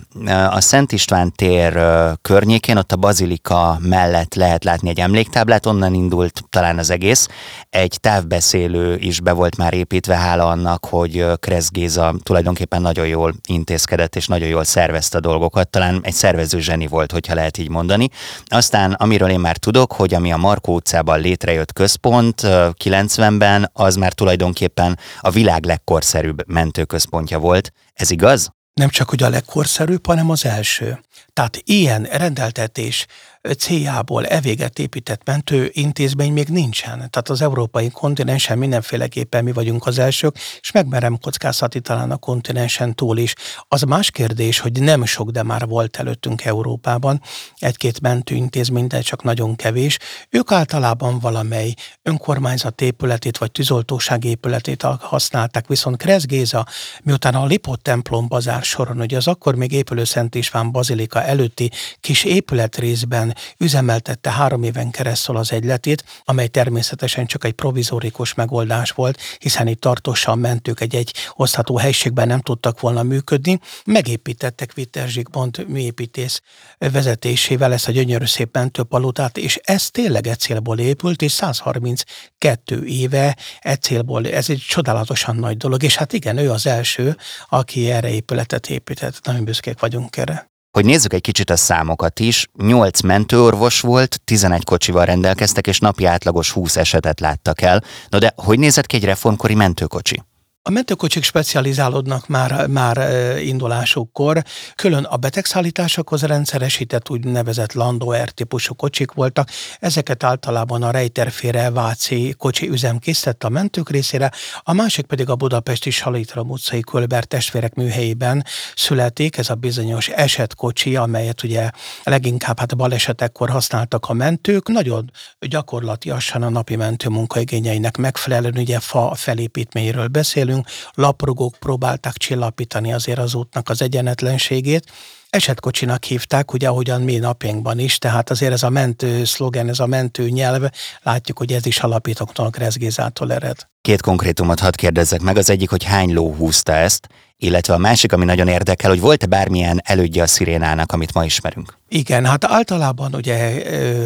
A 0.50 0.60
Szent 0.60 0.92
István 0.92 1.32
tér 1.32 1.80
környékén, 2.22 2.76
ott 2.76 2.92
a 2.92 2.96
bazilika 2.96 3.78
mellett 3.80 4.34
lehet 4.34 4.64
látni 4.64 4.88
egy 4.88 5.00
emléktáblát, 5.00 5.66
onnan 5.66 5.94
indult 5.94 6.42
talán 6.50 6.78
az 6.78 6.90
egész. 6.90 7.28
Egy 7.70 7.98
távbeszéd 8.00 8.56
beszélő 8.58 8.96
is 8.96 9.20
be 9.20 9.32
volt 9.32 9.56
már 9.56 9.74
építve, 9.74 10.16
hála 10.16 10.46
annak, 10.48 10.84
hogy 10.84 11.26
Kressz 11.40 11.70
Géza 11.70 12.14
tulajdonképpen 12.22 12.82
nagyon 12.82 13.06
jól 13.06 13.34
intézkedett, 13.46 14.16
és 14.16 14.26
nagyon 14.26 14.48
jól 14.48 14.64
szervezte 14.64 15.16
a 15.16 15.20
dolgokat. 15.20 15.68
Talán 15.68 16.00
egy 16.02 16.12
szervező 16.12 16.60
zseni 16.60 16.86
volt, 16.86 17.12
hogyha 17.12 17.34
lehet 17.34 17.58
így 17.58 17.68
mondani. 17.68 18.08
Aztán, 18.46 18.92
amiről 18.92 19.30
én 19.30 19.40
már 19.40 19.56
tudok, 19.56 19.92
hogy 19.92 20.14
ami 20.14 20.32
a 20.32 20.36
Markó 20.36 20.74
utcában 20.74 21.20
létrejött 21.20 21.72
központ 21.72 22.40
90-ben, 22.44 23.70
az 23.72 23.96
már 23.96 24.12
tulajdonképpen 24.12 24.98
a 25.20 25.30
világ 25.30 25.64
legkorszerűbb 25.64 26.42
mentőközpontja 26.46 27.38
volt. 27.38 27.72
Ez 27.94 28.10
igaz? 28.10 28.52
Nem 28.74 28.88
csak, 28.88 29.08
hogy 29.08 29.22
a 29.22 29.28
legkorszerűbb, 29.28 30.06
hanem 30.06 30.30
az 30.30 30.44
első. 30.44 31.00
Tehát 31.32 31.60
ilyen 31.64 32.02
rendeltetés 32.02 33.06
céljából 33.54 34.26
evéget 34.26 34.78
épített 34.78 35.20
mentő 35.24 35.70
intézmény 35.72 36.32
még 36.32 36.48
nincsen. 36.48 36.96
Tehát 36.96 37.28
az 37.28 37.42
európai 37.42 37.90
kontinensen 37.90 38.58
mindenféleképpen 38.58 39.44
mi 39.44 39.52
vagyunk 39.52 39.86
az 39.86 39.98
elsők, 39.98 40.36
és 40.60 40.70
megmerem 40.70 41.18
kockáztatni 41.18 41.80
talán 41.80 42.10
a 42.10 42.16
kontinensen 42.16 42.94
túl 42.94 43.18
is. 43.18 43.34
Az 43.68 43.82
más 43.82 44.10
kérdés, 44.10 44.58
hogy 44.58 44.80
nem 44.80 45.04
sok, 45.04 45.30
de 45.30 45.42
már 45.42 45.66
volt 45.66 45.96
előttünk 45.96 46.44
Európában 46.44 47.20
egy-két 47.58 48.00
mentőintézmény, 48.00 48.86
de 48.86 49.00
csak 49.00 49.22
nagyon 49.22 49.56
kevés. 49.56 49.98
Ők 50.30 50.52
általában 50.52 51.18
valamely 51.18 51.74
önkormányzat 52.02 52.80
épületét 52.80 53.38
vagy 53.38 53.50
tűzoltóság 53.50 54.24
épületét 54.24 54.82
használták, 55.00 55.66
viszont 55.66 55.96
Kresz 55.96 56.24
Géza, 56.24 56.66
miután 57.02 57.34
a 57.34 57.46
Lipott 57.46 57.82
templom 57.82 58.28
bazár 58.28 58.62
soron, 58.62 58.96
hogy 58.96 59.14
az 59.14 59.26
akkor 59.26 59.54
még 59.54 59.72
épülő 59.72 60.04
Szent 60.04 60.34
István 60.34 60.72
bazilika 60.72 61.22
előtti 61.22 61.70
kis 62.00 62.24
épületrészben 62.24 63.36
üzemeltette 63.58 64.30
három 64.30 64.62
éven 64.62 64.90
keresztül 64.90 65.36
az 65.36 65.52
egyletét, 65.52 66.04
amely 66.24 66.48
természetesen 66.48 67.26
csak 67.26 67.44
egy 67.44 67.52
provizórikus 67.52 68.34
megoldás 68.34 68.90
volt, 68.90 69.20
hiszen 69.38 69.66
itt 69.66 69.80
tartósan 69.80 70.38
mentők 70.38 70.80
egy-egy 70.80 71.14
osztható 71.34 71.76
helységben 71.76 72.26
nem 72.26 72.40
tudtak 72.40 72.80
volna 72.80 73.02
működni. 73.02 73.60
Megépítettek 73.84 74.72
Witter 74.76 75.08
Zsigmond 75.08 75.64
műépítész 75.68 76.40
vezetésével 76.78 77.72
ezt 77.72 77.88
a 77.88 77.92
gyönyörű 77.92 78.24
szép 78.24 78.54
mentőpalotát, 78.54 79.36
és 79.36 79.58
ez 79.62 79.90
tényleg 79.90 80.26
egy 80.26 80.38
célból 80.38 80.78
épült, 80.78 81.22
és 81.22 81.32
132 81.32 82.84
éve 82.84 83.36
egy 83.60 83.82
célból, 83.82 84.26
ez 84.28 84.50
egy 84.50 84.64
csodálatosan 84.68 85.36
nagy 85.36 85.56
dolog, 85.56 85.82
és 85.82 85.96
hát 85.96 86.12
igen, 86.12 86.38
ő 86.38 86.50
az 86.50 86.66
első, 86.66 87.16
aki 87.48 87.90
erre 87.90 88.10
épületet 88.10 88.70
épített. 88.70 89.26
Nagyon 89.26 89.44
büszkék 89.44 89.80
vagyunk 89.80 90.16
erre. 90.16 90.47
Hogy 90.70 90.84
nézzük 90.84 91.12
egy 91.12 91.20
kicsit 91.20 91.50
a 91.50 91.56
számokat 91.56 92.20
is, 92.20 92.46
8 92.58 93.00
mentőorvos 93.00 93.80
volt, 93.80 94.20
11 94.24 94.64
kocsival 94.64 95.04
rendelkeztek, 95.04 95.66
és 95.66 95.78
napi 95.78 96.04
átlagos 96.04 96.50
20 96.50 96.76
esetet 96.76 97.20
láttak 97.20 97.60
el. 97.60 97.82
No 98.08 98.18
de 98.18 98.32
hogy 98.36 98.58
nézett 98.58 98.86
ki 98.86 98.96
egy 98.96 99.04
reformkori 99.04 99.54
mentőkocsi? 99.54 100.22
A 100.68 100.70
mentőkocsik 100.70 101.22
specializálódnak 101.22 102.26
már, 102.26 102.66
már 102.66 103.10
indulásukkor. 103.40 104.44
Külön 104.74 105.04
a 105.04 105.16
betegszállításokhoz 105.16 106.22
rendszeresített 106.22 107.10
úgynevezett 107.10 107.72
Landauer 107.72 108.30
típusú 108.30 108.74
kocsik 108.74 109.12
voltak. 109.12 109.48
Ezeket 109.80 110.24
általában 110.24 110.82
a 110.82 110.90
Rejterfére 110.90 111.70
Váci 111.70 112.34
kocsi 112.38 112.68
üzem 112.68 112.98
készített 112.98 113.44
a 113.44 113.48
mentők 113.48 113.90
részére, 113.90 114.32
a 114.62 114.72
másik 114.72 115.06
pedig 115.06 115.28
a 115.28 115.36
budapesti 115.36 115.90
Salitram 115.90 116.50
utcai 116.50 116.80
Kölber 116.80 117.24
testvérek 117.24 117.74
műhelyében 117.74 118.44
születik, 118.76 119.36
ez 119.36 119.50
a 119.50 119.54
bizonyos 119.54 120.08
esetkocsi, 120.08 120.96
amelyet 120.96 121.42
ugye 121.42 121.70
leginkább 122.02 122.58
hát 122.58 122.76
balesetekkor 122.76 123.50
használtak 123.50 124.08
a 124.08 124.12
mentők. 124.12 124.68
Nagyon 124.68 125.10
gyakorlatiasan 125.40 126.42
a 126.42 126.48
napi 126.48 126.76
mentő 126.76 127.08
munkaigényeinek 127.08 127.96
megfelelően, 127.96 128.58
ugye 128.58 128.80
fa 128.80 129.14
felépítményről 129.14 130.06
beszélünk, 130.06 130.56
beszélünk, 130.62 130.94
laprugók 130.94 131.56
próbálták 131.58 132.16
csillapítani 132.16 132.92
azért 132.92 133.18
az 133.18 133.34
útnak 133.34 133.68
az 133.68 133.82
egyenetlenségét, 133.82 134.84
esetkocsinak 135.30 136.04
hívták, 136.04 136.52
ugye 136.52 136.68
ahogyan 136.68 137.02
mi 137.02 137.16
napjainkban 137.16 137.78
is, 137.78 137.98
tehát 137.98 138.30
azért 138.30 138.52
ez 138.52 138.62
a 138.62 138.68
mentő 138.68 139.24
szlogen, 139.24 139.68
ez 139.68 139.78
a 139.78 139.86
mentő 139.86 140.28
nyelv, 140.28 140.62
látjuk, 141.02 141.38
hogy 141.38 141.52
ez 141.52 141.66
is 141.66 141.78
alapítóknak 141.78 142.56
Rezgézától 142.56 143.32
ered. 143.32 143.56
Két 143.80 144.00
konkrétumot 144.00 144.60
hadd 144.60 144.76
kérdezzek 144.76 145.20
meg, 145.20 145.36
az 145.36 145.50
egyik, 145.50 145.70
hogy 145.70 145.84
hány 145.84 146.12
ló 146.12 146.34
húzta 146.34 146.72
ezt, 146.72 147.08
illetve 147.36 147.74
a 147.74 147.78
másik, 147.78 148.12
ami 148.12 148.24
nagyon 148.24 148.48
érdekel, 148.48 148.90
hogy 148.90 149.00
volt-e 149.00 149.26
bármilyen 149.26 149.80
elődje 149.84 150.22
a 150.22 150.26
szirénának, 150.26 150.92
amit 150.92 151.14
ma 151.14 151.24
ismerünk? 151.24 151.76
Igen, 151.90 152.24
hát 152.26 152.44
általában 152.44 153.14
ugye 153.14 153.62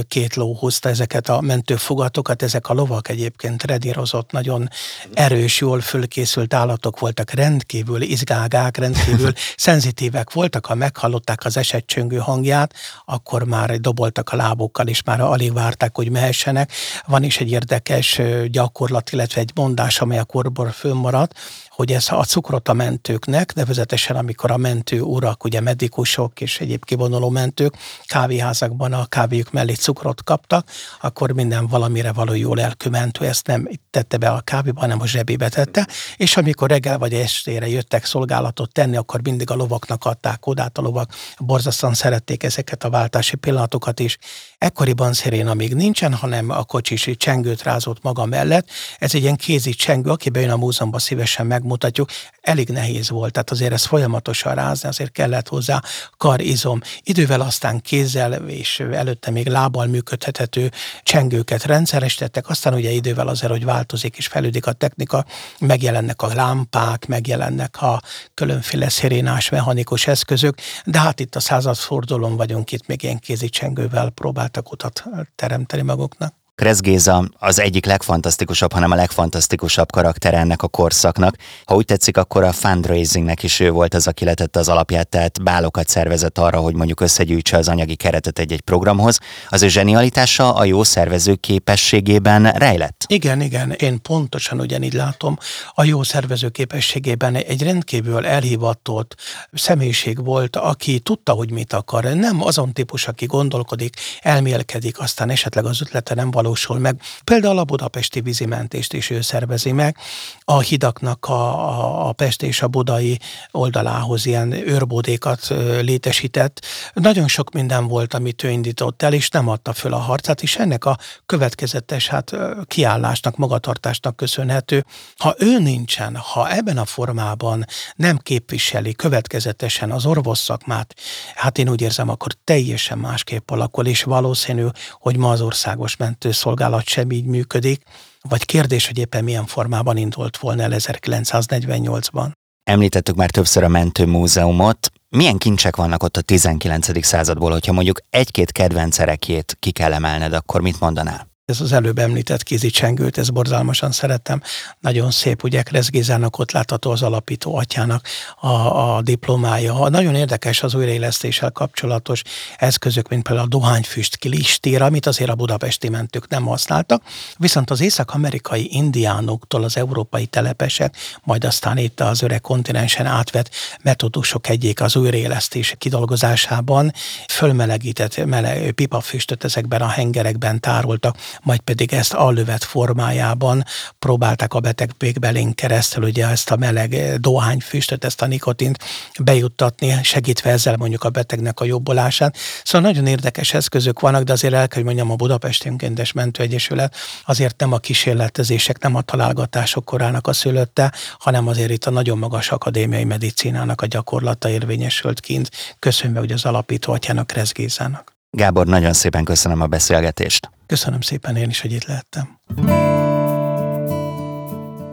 két 0.09 0.35
ló 0.35 0.53
hozta 0.53 0.89
ezeket 0.89 1.29
a 1.29 1.41
mentőfogatokat, 1.41 2.43
ezek 2.43 2.69
a 2.69 2.75
lovak 2.75 3.09
egyébként 3.09 3.63
redírozott, 3.63 4.31
nagyon 4.31 4.69
erős, 5.13 5.61
jól 5.61 5.81
fölkészült 5.81 6.55
állatok 6.55 6.99
voltak, 6.99 7.31
rendkívül 7.31 8.03
izgágák, 8.03 8.77
rendkívül 8.77 9.33
szenzitívek 9.57 10.33
voltak, 10.33 10.67
ha 10.67 10.75
meghallották 10.75 11.45
az 11.45 11.57
esetcsöngő 11.57 12.17
hangját, 12.17 12.75
akkor 13.05 13.45
már 13.45 13.81
doboltak 13.81 14.29
a 14.29 14.37
lábukkal, 14.37 14.87
és 14.87 15.03
már 15.03 15.21
alig 15.21 15.53
várták, 15.53 15.97
hogy 15.97 16.11
mehessenek. 16.11 16.73
Van 17.07 17.23
is 17.23 17.39
egy 17.39 17.51
érdekes 17.51 18.21
gyakorlat, 18.47 19.13
illetve 19.13 19.41
egy 19.41 19.51
mondás, 19.55 20.01
amely 20.01 20.19
a 20.19 20.25
korból 20.25 20.71
fönnmaradt, 20.71 21.39
hogy 21.69 21.93
ez 21.93 22.07
a 22.11 22.25
cukrot 22.25 22.69
a 22.69 22.73
mentőknek, 22.73 23.55
nevezetesen 23.55 24.17
amikor 24.17 24.51
a 24.51 24.57
mentő 24.57 25.01
urak, 25.01 25.45
ugye 25.45 25.61
medikusok 25.61 26.41
és 26.41 26.61
egyéb 26.61 26.85
kivonuló 26.85 27.29
mentők 27.29 27.72
kávéházakban 28.05 28.93
a 28.93 29.07
kávéjuk 29.07 29.53
mellé 29.53 29.73
cukrot 29.73 30.25
kaptak, 30.25 30.69
akkor 31.01 31.33
minden 31.33 31.67
valamire 31.67 32.13
való 32.13 32.35
jól 32.35 32.61
elkömentő 32.61 33.27
ezt 33.27 33.47
nem 33.47 33.69
tette 33.91 34.17
be 34.17 34.31
a 34.31 34.41
kávéba, 34.41 34.81
hanem 34.81 35.01
a 35.01 35.07
zsebébe 35.07 35.49
tette, 35.49 35.89
és 36.17 36.37
amikor 36.37 36.69
reggel 36.69 36.99
vagy 36.99 37.15
estére 37.15 37.69
jöttek 37.69 38.05
szolgálatot 38.05 38.73
tenni, 38.73 38.97
akkor 38.97 39.21
mindig 39.23 39.51
a 39.51 39.55
lovaknak 39.55 40.05
adták 40.05 40.47
odát, 40.47 40.79
a 40.79 40.83
lovak 40.83 41.11
borzasztóan 41.39 41.95
szerették 41.95 42.43
ezeket 42.43 42.85
a 42.85 42.91
váltási 42.91 43.37
pillanatokat 43.37 44.01
is. 44.01 44.19
Ekkoriban 44.63 45.13
Sziréna 45.13 45.55
még 45.55 45.75
nincsen, 45.75 46.15
hanem 46.15 46.51
a 46.51 46.65
kocsis 46.65 47.09
csengőt 47.17 47.63
rázott 47.63 48.03
maga 48.03 48.27
mellett. 48.27 48.69
Ez 48.99 49.15
egy 49.15 49.23
ilyen 49.23 49.37
kézi 49.37 49.75
csengő, 49.75 50.11
aki 50.11 50.31
bejön 50.31 50.51
a 50.51 50.57
múzeumban 50.57 51.01
szívesen 51.01 51.47
meg 51.47 51.63
megmutatjuk, 51.63 52.11
elég 52.41 52.69
nehéz 52.69 53.11
volt, 53.11 53.33
tehát 53.33 53.51
azért 53.51 53.73
ez 53.73 53.85
folyamatosan 53.85 54.55
rázni, 54.55 54.89
azért 54.89 55.13
kellett 55.13 55.49
hozzá 55.49 55.83
karizom. 56.17 56.81
Idővel 57.03 57.41
aztán 57.41 57.81
kézzel 57.81 58.33
és 58.33 58.81
előtte 58.81 59.31
még 59.31 59.47
lábbal 59.47 59.87
működhető 59.87 60.71
csengőket 61.03 61.65
rendszeresítettek, 61.65 62.49
aztán 62.49 62.75
ugye 62.75 62.91
idővel 62.91 63.29
azért, 63.29 63.53
hogy 63.53 63.65
változik 63.65 64.17
és 64.17 64.27
fejlődik 64.27 64.67
a 64.67 64.73
technika, 64.73 65.25
megjelennek 65.59 66.23
a 66.23 66.35
lámpák, 66.35 67.07
megjelennek 67.07 67.83
a 67.83 68.03
különféle 68.35 68.89
szirénás 68.89 69.49
mechanikus 69.49 70.07
eszközök, 70.07 70.59
de 70.85 70.99
hát 70.99 71.21
itt 71.21 71.37
a 71.37 71.41
századfordulón 71.41 72.37
vagyunk, 72.37 72.73
itt 72.73 72.87
még 72.87 73.03
ilyen 73.03 73.19
kézi 73.19 73.49
csengővel 73.49 74.11
próbáltak 74.53 74.73
utat 74.73 75.29
teremteni 75.35 75.83
maguknak. 75.83 76.42
Kressz 76.55 76.81
Géza 76.81 77.29
az 77.39 77.61
egyik 77.61 77.87
legfantasztikusabb, 77.87 78.73
hanem 78.73 78.91
a 78.91 78.95
legfantasztikusabb 78.95 79.91
karakter 79.93 80.35
ennek 80.35 80.63
a 80.63 80.69
korszaknak. 80.69 81.37
Ha 81.65 81.75
úgy 81.75 81.85
tetszik, 81.85 82.17
akkor 82.17 82.45
a 82.45 82.53
fundraisingnek 82.53 83.43
is 83.43 83.61
ő 83.61 83.71
volt 83.71 83.95
az, 83.95 84.07
aki 84.07 84.25
letette 84.25 84.59
az 84.59 84.69
alapját, 84.69 85.09
tehát 85.09 85.43
bálokat 85.43 85.89
szervezett 85.89 86.39
arra, 86.39 86.59
hogy 86.59 86.75
mondjuk 86.75 87.01
összegyűjtse 87.01 87.57
az 87.57 87.69
anyagi 87.69 87.95
keretet 87.95 88.39
egy-egy 88.39 88.61
programhoz. 88.61 89.19
Az 89.49 89.63
ő 89.63 89.69
zsenialitása 89.69 90.55
a 90.55 90.65
jó 90.65 90.83
szervező 90.83 91.35
képességében 91.35 92.51
rejlett. 92.51 93.05
Igen, 93.07 93.41
igen, 93.41 93.71
én 93.71 94.03
pontosan 94.03 94.61
ugyanígy 94.61 94.95
látom. 94.95 95.39
A 95.75 95.85
jó 95.85 96.03
szervező 96.03 96.49
képességében 96.49 97.35
egy 97.35 97.63
rendkívül 97.63 98.27
elhivatott 98.27 99.17
személyiség 99.53 100.25
volt, 100.25 100.57
aki 100.57 101.01
tudta, 101.01 101.33
hogy 101.33 101.51
mit 101.51 101.73
akar. 101.73 102.05
Nem 102.05 102.43
azon 102.43 102.73
típus, 102.73 103.09
aki 103.09 103.27
gondolkodik, 103.27 103.97
elmélkedik, 104.21 105.01
aztán 105.01 105.31
esetleg 105.31 105.65
az 105.65 105.81
ötlete 105.81 106.15
nem 106.15 106.31
valósul 106.43 106.79
meg. 106.79 107.01
Például 107.25 107.59
a 107.59 107.65
budapesti 107.65 108.21
vízimentést 108.21 108.93
is 108.93 109.11
ő 109.11 109.21
szervezi 109.21 109.73
meg. 109.73 109.97
A 110.45 110.61
hidaknak 110.61 111.27
a, 111.27 111.69
a, 111.69 112.09
a 112.09 112.13
Pest 112.13 112.43
és 112.43 112.63
a 112.63 112.69
budai 112.69 113.19
oldalához 113.51 114.27
ilyen 114.27 114.53
őrbódékat 114.53 115.49
létesített. 115.81 116.65
Nagyon 116.93 117.29
sok 117.29 117.53
minden 117.53 117.87
volt, 117.87 118.15
amit 118.15 118.43
ő 118.43 118.51
indított 118.51 119.03
el, 119.03 119.13
és 119.13 119.29
nem 119.29 119.49
adta 119.49 119.73
föl 119.73 119.93
a 119.93 119.99
harcát, 119.99 120.43
és 120.43 120.57
ennek 120.57 120.85
a 120.85 120.99
következetes 121.27 122.09
hát, 122.09 122.33
kiállásnak, 122.67 123.37
magatartásnak 123.37 124.17
köszönhető. 124.17 124.85
Ha 125.17 125.35
ő 125.39 125.59
nincsen, 125.59 126.17
ha 126.17 126.51
ebben 126.51 126.79
a 126.79 126.85
formában 126.85 127.65
nem 127.97 128.19
képviseli 128.19 128.95
következetesen 128.95 129.91
az 129.91 130.07
orvos 130.07 130.39
szakmát, 130.39 130.95
hát 131.35 131.59
én 131.59 131.69
úgy 131.69 131.81
érzem, 131.81 132.09
akkor 132.09 132.33
teljesen 132.45 132.99
másképp 132.99 133.51
alakul, 133.51 133.87
és 133.87 134.03
valószínű, 134.03 134.67
hogy 134.91 135.17
ma 135.17 135.31
az 135.31 135.41
országos 135.41 135.97
mentő 135.97 136.32
szolgálat 136.33 136.85
sem 136.85 137.11
így 137.11 137.25
működik, 137.25 137.83
vagy 138.29 138.45
kérdés, 138.45 138.87
hogy 138.87 138.99
éppen 138.99 139.25
milyen 139.25 139.47
formában 139.47 139.97
indult 139.97 140.37
volna 140.37 140.63
el 140.63 140.71
1948-ban. 140.75 142.31
Említettük 142.65 143.17
már 143.17 143.31
többször 143.31 143.63
a 143.63 143.69
Mentőmúzeumot. 143.69 144.93
Milyen 145.09 145.39
kincsek 145.39 145.77
vannak 145.77 146.03
ott 146.03 146.17
a 146.17 146.21
19. 146.21 147.05
századból, 147.05 147.51
hogyha 147.51 147.73
mondjuk 147.73 148.01
egy-két 148.11 148.53
kedvenc 148.53 148.99
erekét 148.99 149.57
ki 149.59 149.71
kell 149.71 149.93
emelned, 149.93 150.33
akkor 150.33 150.61
mit 150.61 150.81
mondanál? 150.81 151.32
Ez 151.53 151.61
az 151.61 151.73
előbb 151.73 151.99
említett 151.99 152.43
kézicsengőt, 152.43 153.19
ez 153.19 153.31
borzalmasan 153.31 153.93
szerettem. 153.93 154.43
Nagyon 154.81 155.11
szép, 155.11 155.43
ugye 155.45 155.63
Kressz 155.63 155.89
Gézának 155.89 156.39
ott 156.39 156.51
látható 156.51 156.91
az 156.91 157.03
alapító 157.03 157.57
atyának 157.57 158.07
a, 158.41 158.47
a 158.95 159.03
diplomája. 159.03 159.89
Nagyon 159.89 160.15
érdekes 160.15 160.63
az 160.63 160.75
újraélesztéssel 160.75 161.51
kapcsolatos 161.51 162.23
eszközök, 162.57 163.09
mint 163.09 163.23
például 163.23 163.47
a 163.47 163.51
dohányfüst 163.51 164.17
kilistér, 164.17 164.83
amit 164.83 165.07
azért 165.07 165.31
a 165.31 165.35
budapesti 165.35 165.89
mentők 165.89 166.29
nem 166.29 166.45
használtak. 166.45 167.03
Viszont 167.37 167.71
az 167.71 167.81
észak-amerikai 167.81 168.75
indiánoktól 168.75 169.65
az 169.65 169.77
európai 169.77 170.27
telepesek, 170.27 170.97
majd 171.23 171.45
aztán 171.45 171.79
itt 171.79 172.01
az 172.01 172.23
öreg 172.23 172.41
kontinensen 172.41 173.07
átvett 173.07 173.51
metódusok 173.83 174.49
egyik 174.49 174.81
az 174.81 174.97
újraélesztés 174.97 175.75
kidolgozásában 175.79 176.93
fölmelegített 177.29 178.25
meleg, 178.25 178.71
pipafüstöt 178.71 179.45
ezekben 179.45 179.81
a 179.81 179.89
hengerekben 179.89 180.61
tároltak 180.61 181.17
majd 181.43 181.61
pedig 181.61 181.93
ezt 181.93 182.13
a 182.13 182.31
lövet 182.31 182.65
formájában 182.65 183.65
próbálták 183.99 184.55
a 184.55 184.61
beteg 184.61 184.91
végbelén 184.99 185.55
keresztül 185.55 186.05
ugye 186.05 186.27
ezt 186.27 186.51
a 186.51 186.57
meleg 186.57 187.21
dohányfüstöt, 187.21 188.05
ezt 188.05 188.23
a 188.23 188.27
nikotint 188.27 188.79
bejuttatni, 189.21 189.99
segítve 190.03 190.51
ezzel 190.51 190.77
mondjuk 190.77 191.05
a 191.05 191.11
betegnek 191.11 191.61
a 191.61 191.65
jobbolását. 191.65 192.37
Szóval 192.65 192.91
nagyon 192.91 193.07
érdekes 193.07 193.55
eszközök 193.55 194.01
vannak, 194.01 194.23
de 194.23 194.33
azért 194.33 194.55
el 194.55 194.69
kell, 194.69 194.77
hogy 194.77 194.85
mondjam, 194.85 195.11
a 195.11 195.17
Budapesti 195.17 195.69
Önkéntes 195.69 196.13
Mentőegyesület 196.13 196.97
azért 197.25 197.61
nem 197.61 197.73
a 197.73 197.79
kísérletezések, 197.79 198.79
nem 198.83 198.95
a 198.95 199.01
találgatások 199.01 199.85
korának 199.85 200.27
a 200.27 200.33
szülötte, 200.33 200.93
hanem 201.19 201.49
azért 201.49 201.71
itt 201.71 201.85
a 201.85 201.91
nagyon 201.91 202.19
magas 202.19 202.51
akadémiai 202.51 203.05
medicinának 203.05 203.81
a 203.81 203.87
gyakorlata 203.87 204.49
érvényesült 204.49 205.21
kint. 205.21 205.51
Köszönve 205.79 206.19
hogy 206.19 206.33
az 206.33 206.45
alapító 206.45 206.93
atyának, 206.93 207.27
Kresz 207.27 207.53
Gézának. 207.53 208.22
Gábor, 208.37 208.67
nagyon 208.67 208.93
szépen 208.93 209.25
köszönöm 209.25 209.61
a 209.61 209.67
beszélgetést. 209.67 210.51
Köszönöm 210.67 211.01
szépen 211.01 211.37
én 211.37 211.49
is, 211.49 211.61
hogy 211.61 211.73
itt 211.73 211.85
lehettem. 211.85 212.39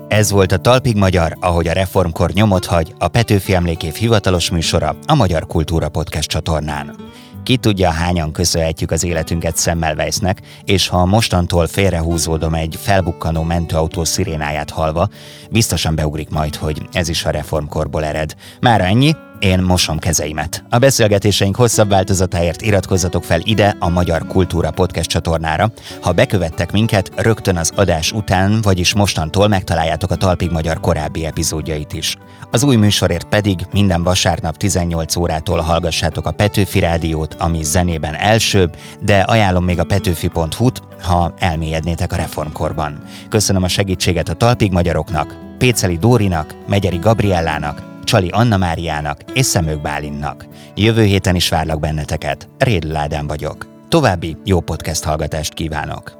Ez 0.08 0.32
volt 0.32 0.52
a 0.52 0.58
Talpig 0.58 0.96
Magyar, 0.96 1.38
ahogy 1.40 1.68
a 1.68 1.74
reformkor 1.74 2.32
nyomot 2.32 2.66
hagy, 2.66 2.94
a 2.98 3.08
Petőfi 3.08 3.54
Emlékév 3.54 3.94
hivatalos 3.94 4.50
műsora 4.50 4.96
a 5.06 5.16
Magyar 5.16 5.48
Kultúra 5.48 5.90
Podcast 5.90 6.30
csatornán. 6.30 6.96
Ki 7.44 7.58
tudja, 7.58 7.90
hányan 7.90 8.32
köszönhetjük 8.32 8.92
az 8.92 9.04
életünket 9.04 9.60
Semmelweisnek, 9.60 10.42
és 10.64 10.88
ha 10.88 11.06
mostantól 11.06 11.68
félrehúzódom 11.68 12.54
egy 12.54 12.78
felbukkanó 12.82 13.44
mentőautó 13.44 14.04
szirénáját 14.04 14.70
halva, 14.70 15.10
biztosan 15.52 15.96
beugrik 15.96 16.30
majd, 16.30 16.56
hogy 16.56 16.82
ez 16.92 17.10
is 17.10 17.26
a 17.26 17.30
reformkorból 17.30 18.06
ered. 18.06 18.36
Mára 18.60 18.84
ennyi, 18.84 19.16
én 19.40 19.60
mosom 19.60 19.98
kezeimet. 19.98 20.64
A 20.70 20.78
beszélgetéseink 20.78 21.56
hosszabb 21.56 21.90
változatáért 21.90 22.62
iratkozzatok 22.62 23.24
fel 23.24 23.40
ide 23.44 23.76
a 23.80 23.90
Magyar 23.90 24.28
Kultúra 24.28 24.72
Podcast 24.72 25.10
csatornára. 25.10 25.72
Ha 26.02 26.12
bekövettek 26.12 26.72
minket, 26.72 27.12
rögtön 27.16 27.58
az 27.58 27.72
adás 27.76 28.12
után, 28.12 28.62
vagyis 28.62 28.94
mostantól 28.94 29.48
megtaláljátok 29.48 30.12
a 30.12 30.16
Talpig 30.16 30.52
Magyar 30.52 30.80
korábbi 30.80 31.26
epizódjait 31.26 31.94
is. 31.94 32.18
Az 32.52 32.64
új 32.64 32.76
műsorért 32.76 33.28
pedig 33.28 33.60
minden 33.72 34.04
vasárnap 34.04 34.58
18 34.58 35.16
órától 35.16 35.60
hallgassátok 35.60 36.26
a 36.26 36.32
Petőfi 36.32 36.80
Rádiót, 36.80 37.36
ami 37.40 37.64
zenében 37.64 38.16
elsőbb, 38.16 38.76
de 39.00 39.20
ajánlom 39.20 39.64
még 39.64 39.80
a 39.80 39.84
petőfi.hu-t, 39.84 40.82
ha 41.02 41.34
elmélyednétek 41.40 42.14
a 42.14 42.16
reformkorban. 42.16 43.04
Köszönöm 43.30 43.64
a 43.64 43.68
segítséget 43.68 44.30
a 44.30 44.34
Talpig 44.34 44.72
Magyaroknak, 44.72 45.36
Péceli 45.58 45.98
Dórinak, 45.98 46.56
Megyeri 46.68 46.98
Gabriellának, 46.98 47.89
Csali 48.10 48.30
Anna 48.32 48.58
Máriának 48.58 49.20
és 49.34 49.46
Szemők 49.46 49.82
Bálinnak. 49.82 50.46
Jövő 50.76 51.04
héten 51.04 51.36
is 51.36 51.50
várlak 51.50 51.80
benneteket. 51.80 52.50
Rédl 52.58 52.96
Ádám 52.96 53.28
vagyok. 53.28 53.68
További 53.90 54.38
jó 54.46 54.60
podcast 54.60 55.04
hallgatást 55.04 55.54
kívánok! 55.54 56.18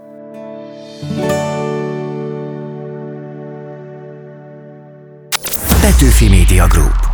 Petőfi 5.82 6.30
Media 6.30 6.68
Group 6.68 7.09